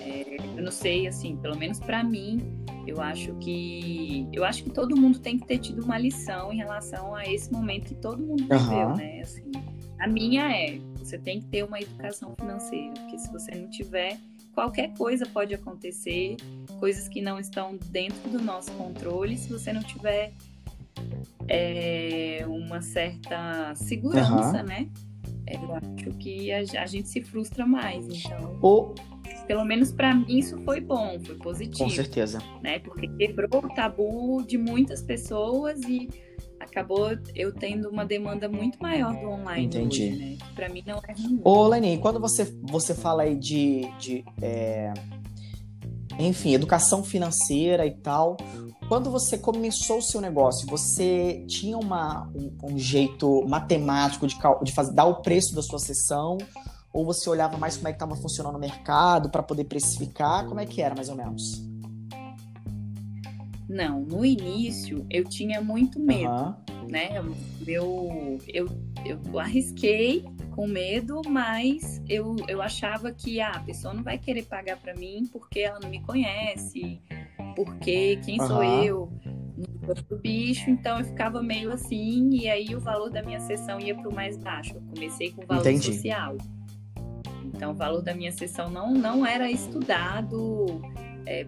É, 0.00 0.36
eu 0.56 0.62
não 0.62 0.72
sei, 0.72 1.06
assim, 1.06 1.36
pelo 1.36 1.56
menos 1.56 1.78
para 1.78 2.02
mim, 2.02 2.40
eu 2.86 3.00
acho 3.00 3.34
que 3.34 4.28
eu 4.32 4.44
acho 4.44 4.64
que 4.64 4.70
todo 4.70 4.96
mundo 4.96 5.18
tem 5.18 5.38
que 5.38 5.46
ter 5.46 5.58
tido 5.58 5.84
uma 5.84 5.98
lição 5.98 6.52
em 6.52 6.56
relação 6.56 7.14
a 7.14 7.24
esse 7.26 7.52
momento 7.52 7.86
que 7.86 7.94
todo 7.94 8.22
mundo 8.22 8.42
viveu, 8.42 8.88
uhum. 8.88 8.96
né? 8.96 9.20
Assim, 9.20 9.50
a 9.98 10.06
minha 10.06 10.50
é, 10.50 10.78
você 10.96 11.18
tem 11.18 11.40
que 11.40 11.46
ter 11.46 11.64
uma 11.64 11.80
educação 11.80 12.34
financeira, 12.38 12.94
porque 12.94 13.18
se 13.18 13.30
você 13.30 13.52
não 13.52 13.68
tiver, 13.68 14.18
qualquer 14.52 14.92
coisa 14.94 15.26
pode 15.26 15.54
acontecer, 15.54 16.36
coisas 16.80 17.08
que 17.08 17.20
não 17.20 17.38
estão 17.38 17.78
dentro 17.90 18.28
do 18.30 18.42
nosso 18.42 18.72
controle, 18.72 19.36
se 19.36 19.48
você 19.48 19.72
não 19.72 19.82
tiver 19.82 20.32
é, 21.48 22.44
uma 22.46 22.80
certa 22.80 23.74
segurança, 23.74 24.58
uhum. 24.58 24.64
né? 24.64 24.88
Eu 25.46 25.74
acho 25.74 26.16
que 26.18 26.52
a, 26.52 26.82
a, 26.82 26.86
gente 26.86 27.08
se 27.08 27.20
frustra 27.20 27.66
mais, 27.66 28.06
então. 28.06 28.58
Ou 28.62 28.94
pelo 29.46 29.64
menos 29.64 29.92
para 29.92 30.14
mim 30.14 30.38
isso 30.38 30.56
foi 30.64 30.80
bom, 30.80 31.18
foi 31.24 31.34
positivo. 31.36 31.84
Com 31.84 31.90
certeza. 31.90 32.38
Né? 32.62 32.78
Porque 32.78 33.08
quebrou 33.08 33.64
o 33.64 33.68
tabu 33.74 34.42
de 34.46 34.56
muitas 34.56 35.02
pessoas 35.02 35.80
e 35.82 36.08
acabou 36.60 37.10
eu 37.34 37.52
tendo 37.52 37.88
uma 37.88 38.04
demanda 38.04 38.48
muito 38.48 38.78
maior 38.80 39.12
do 39.12 39.28
online. 39.28 39.66
Entendi. 39.66 40.04
Hoje, 40.04 40.16
né? 40.16 40.38
Para 40.54 40.68
mim 40.68 40.82
não 40.86 41.00
é 41.06 41.12
ruim. 41.12 41.40
Ô, 41.44 41.66
Leni, 41.66 41.98
quando 41.98 42.20
você, 42.20 42.44
você 42.62 42.94
fala 42.94 43.24
aí 43.24 43.36
de, 43.36 43.82
de 43.98 44.24
é... 44.40 44.94
enfim, 46.18 46.54
educação 46.54 47.02
financeira 47.02 47.86
e 47.86 47.92
tal, 47.92 48.36
quando 48.88 49.10
você 49.10 49.38
começou 49.38 49.98
o 49.98 50.02
seu 50.02 50.20
negócio, 50.20 50.66
você 50.66 51.44
tinha 51.48 51.78
uma, 51.78 52.28
um, 52.34 52.74
um 52.74 52.78
jeito 52.78 53.46
matemático 53.48 54.26
de, 54.26 54.36
de 54.62 54.72
fazer, 54.72 54.92
dar 54.92 55.06
o 55.06 55.22
preço 55.22 55.54
da 55.54 55.62
sua 55.62 55.78
sessão? 55.78 56.38
Ou 56.92 57.06
você 57.06 57.30
olhava 57.30 57.56
mais 57.56 57.76
como 57.76 57.88
é 57.88 57.92
que 57.92 57.96
estava 57.96 58.14
funcionando 58.14 58.56
o 58.56 58.58
mercado 58.58 59.30
para 59.30 59.42
poder 59.42 59.64
precificar? 59.64 60.46
Como 60.46 60.60
é 60.60 60.66
que 60.66 60.82
era, 60.82 60.94
mais 60.94 61.08
ou 61.08 61.16
menos? 61.16 61.64
Não, 63.66 64.00
no 64.00 64.26
início 64.26 65.06
eu 65.08 65.24
tinha 65.24 65.62
muito 65.62 65.98
medo, 65.98 66.30
uhum. 66.30 66.88
né? 66.88 67.16
Eu, 67.66 68.38
eu, 68.46 68.68
eu 69.06 69.38
arrisquei 69.38 70.26
com 70.54 70.66
medo, 70.66 71.22
mas 71.28 72.02
eu, 72.08 72.36
eu 72.48 72.62
achava 72.62 73.12
que 73.12 73.40
ah, 73.40 73.52
a 73.52 73.60
pessoa 73.60 73.92
não 73.92 74.02
vai 74.02 74.18
querer 74.18 74.44
pagar 74.44 74.76
para 74.76 74.94
mim 74.94 75.28
porque 75.32 75.60
ela 75.60 75.78
não 75.80 75.88
me 75.88 76.00
conhece, 76.02 77.00
porque 77.56 78.16
quem 78.24 78.40
uhum. 78.40 78.46
sou 78.46 78.64
eu? 78.64 79.12
do 80.08 80.16
bicho, 80.16 80.70
então 80.70 80.98
eu 80.98 81.04
ficava 81.04 81.42
meio 81.42 81.72
assim, 81.72 82.30
e 82.30 82.48
aí 82.48 82.74
o 82.74 82.80
valor 82.80 83.10
da 83.10 83.22
minha 83.22 83.40
sessão 83.40 83.78
ia 83.80 83.94
para 83.94 84.08
o 84.08 84.14
mais 84.14 84.36
baixo. 84.36 84.74
Eu 84.74 84.82
comecei 84.94 85.30
com 85.32 85.42
o 85.42 85.46
valor 85.46 85.60
Entendi. 85.60 85.86
social. 85.86 86.36
Então, 87.44 87.72
o 87.72 87.74
valor 87.74 88.02
da 88.02 88.14
minha 88.14 88.32
sessão 88.32 88.70
não, 88.70 88.92
não 88.92 89.26
era 89.26 89.50
estudado, 89.50 90.80
é, 91.26 91.46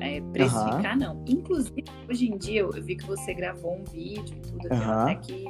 é, 0.00 0.20
precificar, 0.32 0.94
uhum. 0.94 0.98
não. 0.98 1.24
Inclusive, 1.26 1.84
hoje 2.08 2.30
em 2.30 2.36
dia, 2.36 2.60
eu, 2.60 2.72
eu, 2.72 2.82
vi 2.82 2.96
que 2.96 3.04
você 3.04 3.34
gravou 3.34 3.76
um 3.76 3.84
vídeo 3.84 4.36
e 4.36 4.40
tudo, 4.40 4.68
uhum. 4.72 4.90
até 4.90 5.14
que 5.16 5.44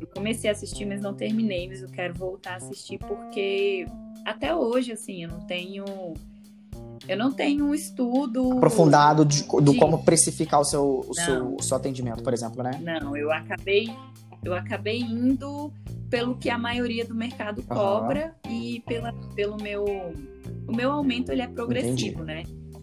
eu 0.00 0.06
comecei 0.06 0.48
a 0.48 0.52
assistir, 0.52 0.84
mas 0.84 1.00
não 1.00 1.14
terminei, 1.14 1.68
mas 1.68 1.82
eu 1.82 1.88
quero 1.88 2.14
voltar 2.14 2.54
a 2.54 2.56
assistir, 2.56 2.98
porque 2.98 3.86
até 4.24 4.54
hoje, 4.54 4.92
assim, 4.92 5.24
eu 5.24 5.28
não 5.28 5.40
tenho. 5.40 5.84
Eu 7.08 7.16
não 7.16 7.32
tenho 7.32 7.64
um 7.64 7.74
estudo 7.74 8.52
aprofundado 8.52 9.24
de, 9.24 9.42
do 9.42 9.72
de... 9.72 9.78
como 9.78 10.04
precificar 10.04 10.60
o 10.60 10.64
seu, 10.64 11.04
o 11.08 11.14
seu, 11.14 11.54
o 11.54 11.62
seu 11.62 11.76
atendimento, 11.76 12.22
por 12.22 12.32
exemplo, 12.32 12.62
né? 12.62 12.78
Não, 12.82 13.16
eu 13.16 13.32
acabei 13.32 13.88
eu 14.42 14.54
acabei 14.54 15.00
indo 15.00 15.72
pelo 16.08 16.36
que 16.36 16.48
a 16.48 16.58
maioria 16.58 17.04
do 17.04 17.14
mercado 17.14 17.62
cobra 17.62 18.34
uhum. 18.46 18.52
e 18.52 18.80
pela, 18.80 19.12
pelo 19.34 19.56
meu 19.56 19.84
o 20.66 20.74
meu 20.74 20.90
aumento 20.90 21.30
ele 21.30 21.42
é 21.42 21.46
progressivo, 21.46 22.22
Entendi. 22.22 22.24
né? 22.24 22.42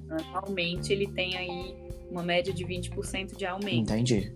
Anualmente 0.09 0.93
ele 0.93 1.07
tem 1.07 1.35
aí 1.35 1.75
uma 2.09 2.23
média 2.23 2.53
de 2.53 2.63
20% 2.63 3.35
de 3.35 3.45
aumento. 3.45 3.91
Entendi. 3.91 4.33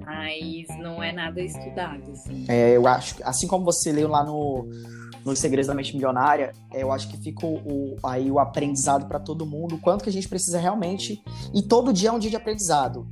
Mas 0.00 0.66
não 0.78 1.02
é 1.02 1.12
nada 1.12 1.40
estudado, 1.40 2.10
assim. 2.12 2.44
É, 2.48 2.76
eu 2.76 2.86
acho, 2.86 3.16
assim 3.24 3.46
como 3.46 3.64
você 3.64 3.92
leu 3.92 4.08
lá 4.08 4.24
no 4.24 4.68
no 5.24 5.36
Segredos 5.36 5.68
da 5.68 5.74
Mente 5.74 5.94
Milionária, 5.94 6.52
é, 6.72 6.82
eu 6.82 6.90
acho 6.90 7.08
que 7.08 7.16
fica 7.16 7.46
o, 7.46 7.96
aí 8.02 8.30
o 8.30 8.38
aprendizado 8.38 9.06
para 9.06 9.20
todo 9.20 9.46
mundo, 9.46 9.76
o 9.76 9.78
quanto 9.78 10.02
que 10.02 10.10
a 10.10 10.12
gente 10.12 10.28
precisa 10.28 10.58
realmente. 10.58 11.22
E 11.54 11.62
todo 11.62 11.92
dia 11.92 12.08
é 12.08 12.12
um 12.12 12.18
dia 12.18 12.30
de 12.30 12.36
aprendizado. 12.36 13.06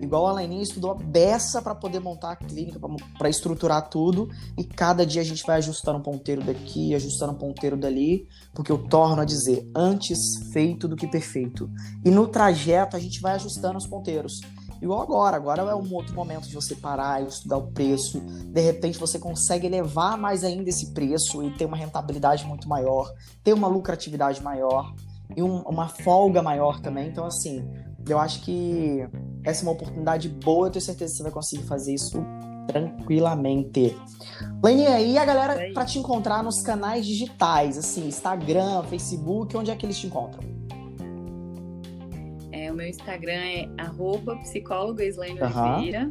Igual 0.00 0.26
a 0.26 0.32
Laininha 0.32 0.62
estudou 0.62 0.90
a 0.90 0.94
beça 0.94 1.62
para 1.62 1.74
poder 1.74 2.00
montar 2.00 2.32
a 2.32 2.36
clínica, 2.36 2.78
para 3.18 3.28
estruturar 3.28 3.88
tudo, 3.88 4.28
e 4.56 4.62
cada 4.62 5.06
dia 5.06 5.22
a 5.22 5.24
gente 5.24 5.44
vai 5.44 5.56
ajustando 5.56 5.98
um 5.98 6.02
ponteiro 6.02 6.42
daqui, 6.42 6.94
ajustando 6.94 7.32
um 7.32 7.36
ponteiro 7.36 7.76
dali, 7.76 8.28
porque 8.54 8.70
eu 8.70 8.78
torno 8.78 9.22
a 9.22 9.24
dizer, 9.24 9.68
antes 9.74 10.50
feito 10.52 10.86
do 10.86 10.96
que 10.96 11.06
perfeito. 11.06 11.70
E 12.04 12.10
no 12.10 12.28
trajeto 12.28 12.94
a 12.94 13.00
gente 13.00 13.20
vai 13.20 13.34
ajustando 13.34 13.78
os 13.78 13.86
ponteiros. 13.86 14.40
Igual 14.80 15.00
agora, 15.00 15.36
agora 15.36 15.62
é 15.62 15.74
um 15.74 15.94
outro 15.94 16.14
momento 16.14 16.48
de 16.48 16.54
você 16.54 16.74
parar 16.74 17.22
e 17.22 17.26
estudar 17.26 17.56
o 17.56 17.68
preço. 17.72 18.20
De 18.20 18.60
repente 18.60 18.98
você 18.98 19.18
consegue 19.18 19.66
elevar 19.66 20.18
mais 20.18 20.44
ainda 20.44 20.68
esse 20.68 20.92
preço 20.92 21.42
e 21.42 21.50
ter 21.52 21.64
uma 21.64 21.76
rentabilidade 21.76 22.44
muito 22.44 22.68
maior, 22.68 23.10
ter 23.42 23.52
uma 23.52 23.68
lucratividade 23.68 24.42
maior 24.42 24.94
e 25.34 25.42
um, 25.42 25.62
uma 25.62 25.88
folga 25.88 26.42
maior 26.42 26.80
também. 26.80 27.08
Então, 27.08 27.24
assim, 27.26 27.66
eu 28.08 28.18
acho 28.18 28.42
que 28.42 29.06
essa 29.44 29.62
é 29.62 29.64
uma 29.64 29.72
oportunidade 29.72 30.28
boa, 30.28 30.68
eu 30.68 30.72
tenho 30.72 30.84
certeza 30.84 31.12
que 31.12 31.16
você 31.18 31.22
vai 31.22 31.32
conseguir 31.32 31.64
fazer 31.64 31.94
isso 31.94 32.22
tranquilamente. 32.66 33.96
Lene, 34.62 34.86
aí 34.86 35.18
a 35.18 35.24
galera 35.24 35.72
para 35.72 35.84
te 35.84 35.98
encontrar 35.98 36.42
nos 36.42 36.60
canais 36.62 37.06
digitais, 37.06 37.78
assim, 37.78 38.06
Instagram, 38.08 38.82
Facebook, 38.84 39.56
onde 39.56 39.70
é 39.70 39.76
que 39.76 39.86
eles 39.86 39.98
te 39.98 40.06
encontram? 40.06 40.55
É, 42.56 42.72
o 42.72 42.74
meu 42.74 42.88
Instagram 42.88 43.32
é 43.32 43.68
arroba 43.76 44.32
uhum. 44.32 45.74
Oliveira. 45.74 46.10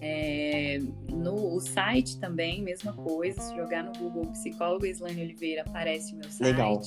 É, 0.00 0.80
no 1.10 1.54
o 1.54 1.60
site 1.60 2.18
também, 2.18 2.62
mesma 2.62 2.94
coisa. 2.94 3.38
Se 3.38 3.54
jogar 3.54 3.84
no 3.84 3.92
Google 3.92 4.26
Psicóloga 4.32 4.88
Islane 4.88 5.20
Oliveira, 5.22 5.62
aparece 5.62 6.14
o 6.14 6.16
meu 6.16 6.30
site. 6.30 6.42
Legal. 6.42 6.80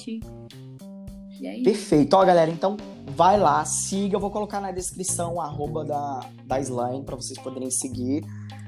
Perfeito. 1.64 2.14
Ó, 2.16 2.26
galera, 2.26 2.50
então 2.50 2.76
vai 3.06 3.40
lá, 3.40 3.64
siga. 3.66 4.16
Eu 4.16 4.20
vou 4.20 4.32
colocar 4.32 4.60
na 4.60 4.72
descrição 4.72 5.40
a 5.40 5.46
arroba 5.46 5.86
da, 5.86 6.22
da 6.46 6.60
Slime 6.60 7.04
para 7.04 7.16
vocês 7.16 7.38
poderem 7.38 7.70
seguir. 7.70 8.24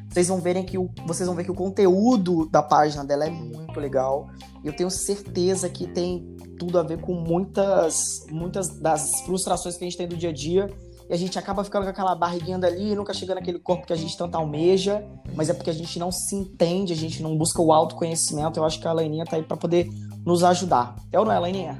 Vocês 0.09 0.27
vão 0.27 0.39
verem 0.39 0.63
que 0.63 0.77
o, 0.77 0.89
vocês 1.07 1.25
vão 1.25 1.35
ver 1.35 1.43
que 1.43 1.51
o 1.51 1.55
conteúdo 1.55 2.47
da 2.49 2.61
página 2.61 3.03
dela 3.03 3.25
é 3.25 3.31
muito 3.31 3.79
legal. 3.79 4.29
Eu 4.63 4.73
tenho 4.73 4.91
certeza 4.91 5.67
que 5.69 5.87
tem 5.87 6.36
tudo 6.57 6.79
a 6.79 6.83
ver 6.83 6.99
com 6.99 7.13
muitas, 7.13 8.25
muitas 8.29 8.79
das 8.79 9.21
frustrações 9.21 9.77
que 9.77 9.83
a 9.83 9.87
gente 9.87 9.97
tem 9.97 10.07
do 10.07 10.17
dia 10.17 10.29
a 10.29 10.33
dia. 10.33 10.69
E 11.09 11.13
a 11.13 11.17
gente 11.17 11.39
acaba 11.39 11.63
ficando 11.63 11.83
com 11.83 11.89
aquela 11.89 12.13
barriguinha 12.15 12.59
dali, 12.59 12.93
nunca 12.93 13.13
chegando 13.13 13.37
naquele 13.37 13.59
corpo 13.59 13.87
que 13.87 13.93
a 13.93 13.95
gente 13.95 14.17
tanto 14.17 14.35
almeja, 14.35 15.05
mas 15.33 15.49
é 15.49 15.53
porque 15.53 15.69
a 15.69 15.73
gente 15.73 15.97
não 15.97 16.11
se 16.11 16.35
entende, 16.35 16.91
a 16.91 16.97
gente 16.97 17.23
não 17.23 17.37
busca 17.37 17.61
o 17.61 17.71
autoconhecimento. 17.71 18.59
Eu 18.59 18.65
acho 18.65 18.79
que 18.79 18.87
a 18.87 18.91
Laininha 18.91 19.23
tá 19.23 19.37
aí 19.37 19.43
para 19.43 19.55
poder 19.55 19.87
nos 20.25 20.43
ajudar. 20.43 20.95
É 21.11 21.17
ou 21.17 21.25
não 21.25 21.31
é, 21.31 21.39
Laininha? 21.39 21.79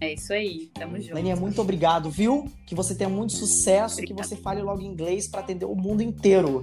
É 0.00 0.14
isso 0.14 0.32
aí, 0.32 0.70
tamo 0.72 0.98
junto. 0.98 1.14
Leninha, 1.14 1.36
muito 1.36 1.60
obrigado, 1.60 2.08
viu? 2.08 2.50
Que 2.66 2.74
você 2.74 2.94
tenha 2.94 3.10
muito 3.10 3.34
sucesso, 3.34 3.96
Obrigada. 3.96 4.22
que 4.22 4.28
você 4.28 4.34
fale 4.34 4.62
logo 4.62 4.80
inglês 4.80 5.28
para 5.28 5.40
atender 5.40 5.66
o 5.66 5.74
mundo 5.74 6.02
inteiro. 6.02 6.62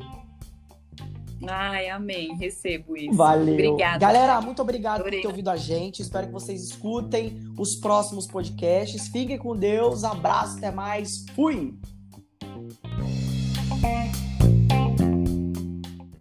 Ai, 1.45 1.89
amém. 1.89 2.35
Recebo 2.35 2.95
isso. 2.95 3.13
Valeu. 3.13 3.53
Obrigada. 3.53 3.97
Galera, 3.97 4.41
muito 4.41 4.61
obrigado 4.61 5.01
Adorei. 5.01 5.19
por 5.19 5.23
ter 5.23 5.27
ouvido 5.27 5.49
a 5.49 5.57
gente. 5.57 6.01
Espero 6.01 6.27
que 6.27 6.33
vocês 6.33 6.63
escutem 6.63 7.39
os 7.57 7.75
próximos 7.75 8.25
podcasts. 8.25 9.07
Fiquem 9.07 9.37
com 9.37 9.55
Deus. 9.55 10.03
Abraço, 10.03 10.57
até 10.57 10.71
mais. 10.71 11.25
Fui! 11.35 11.77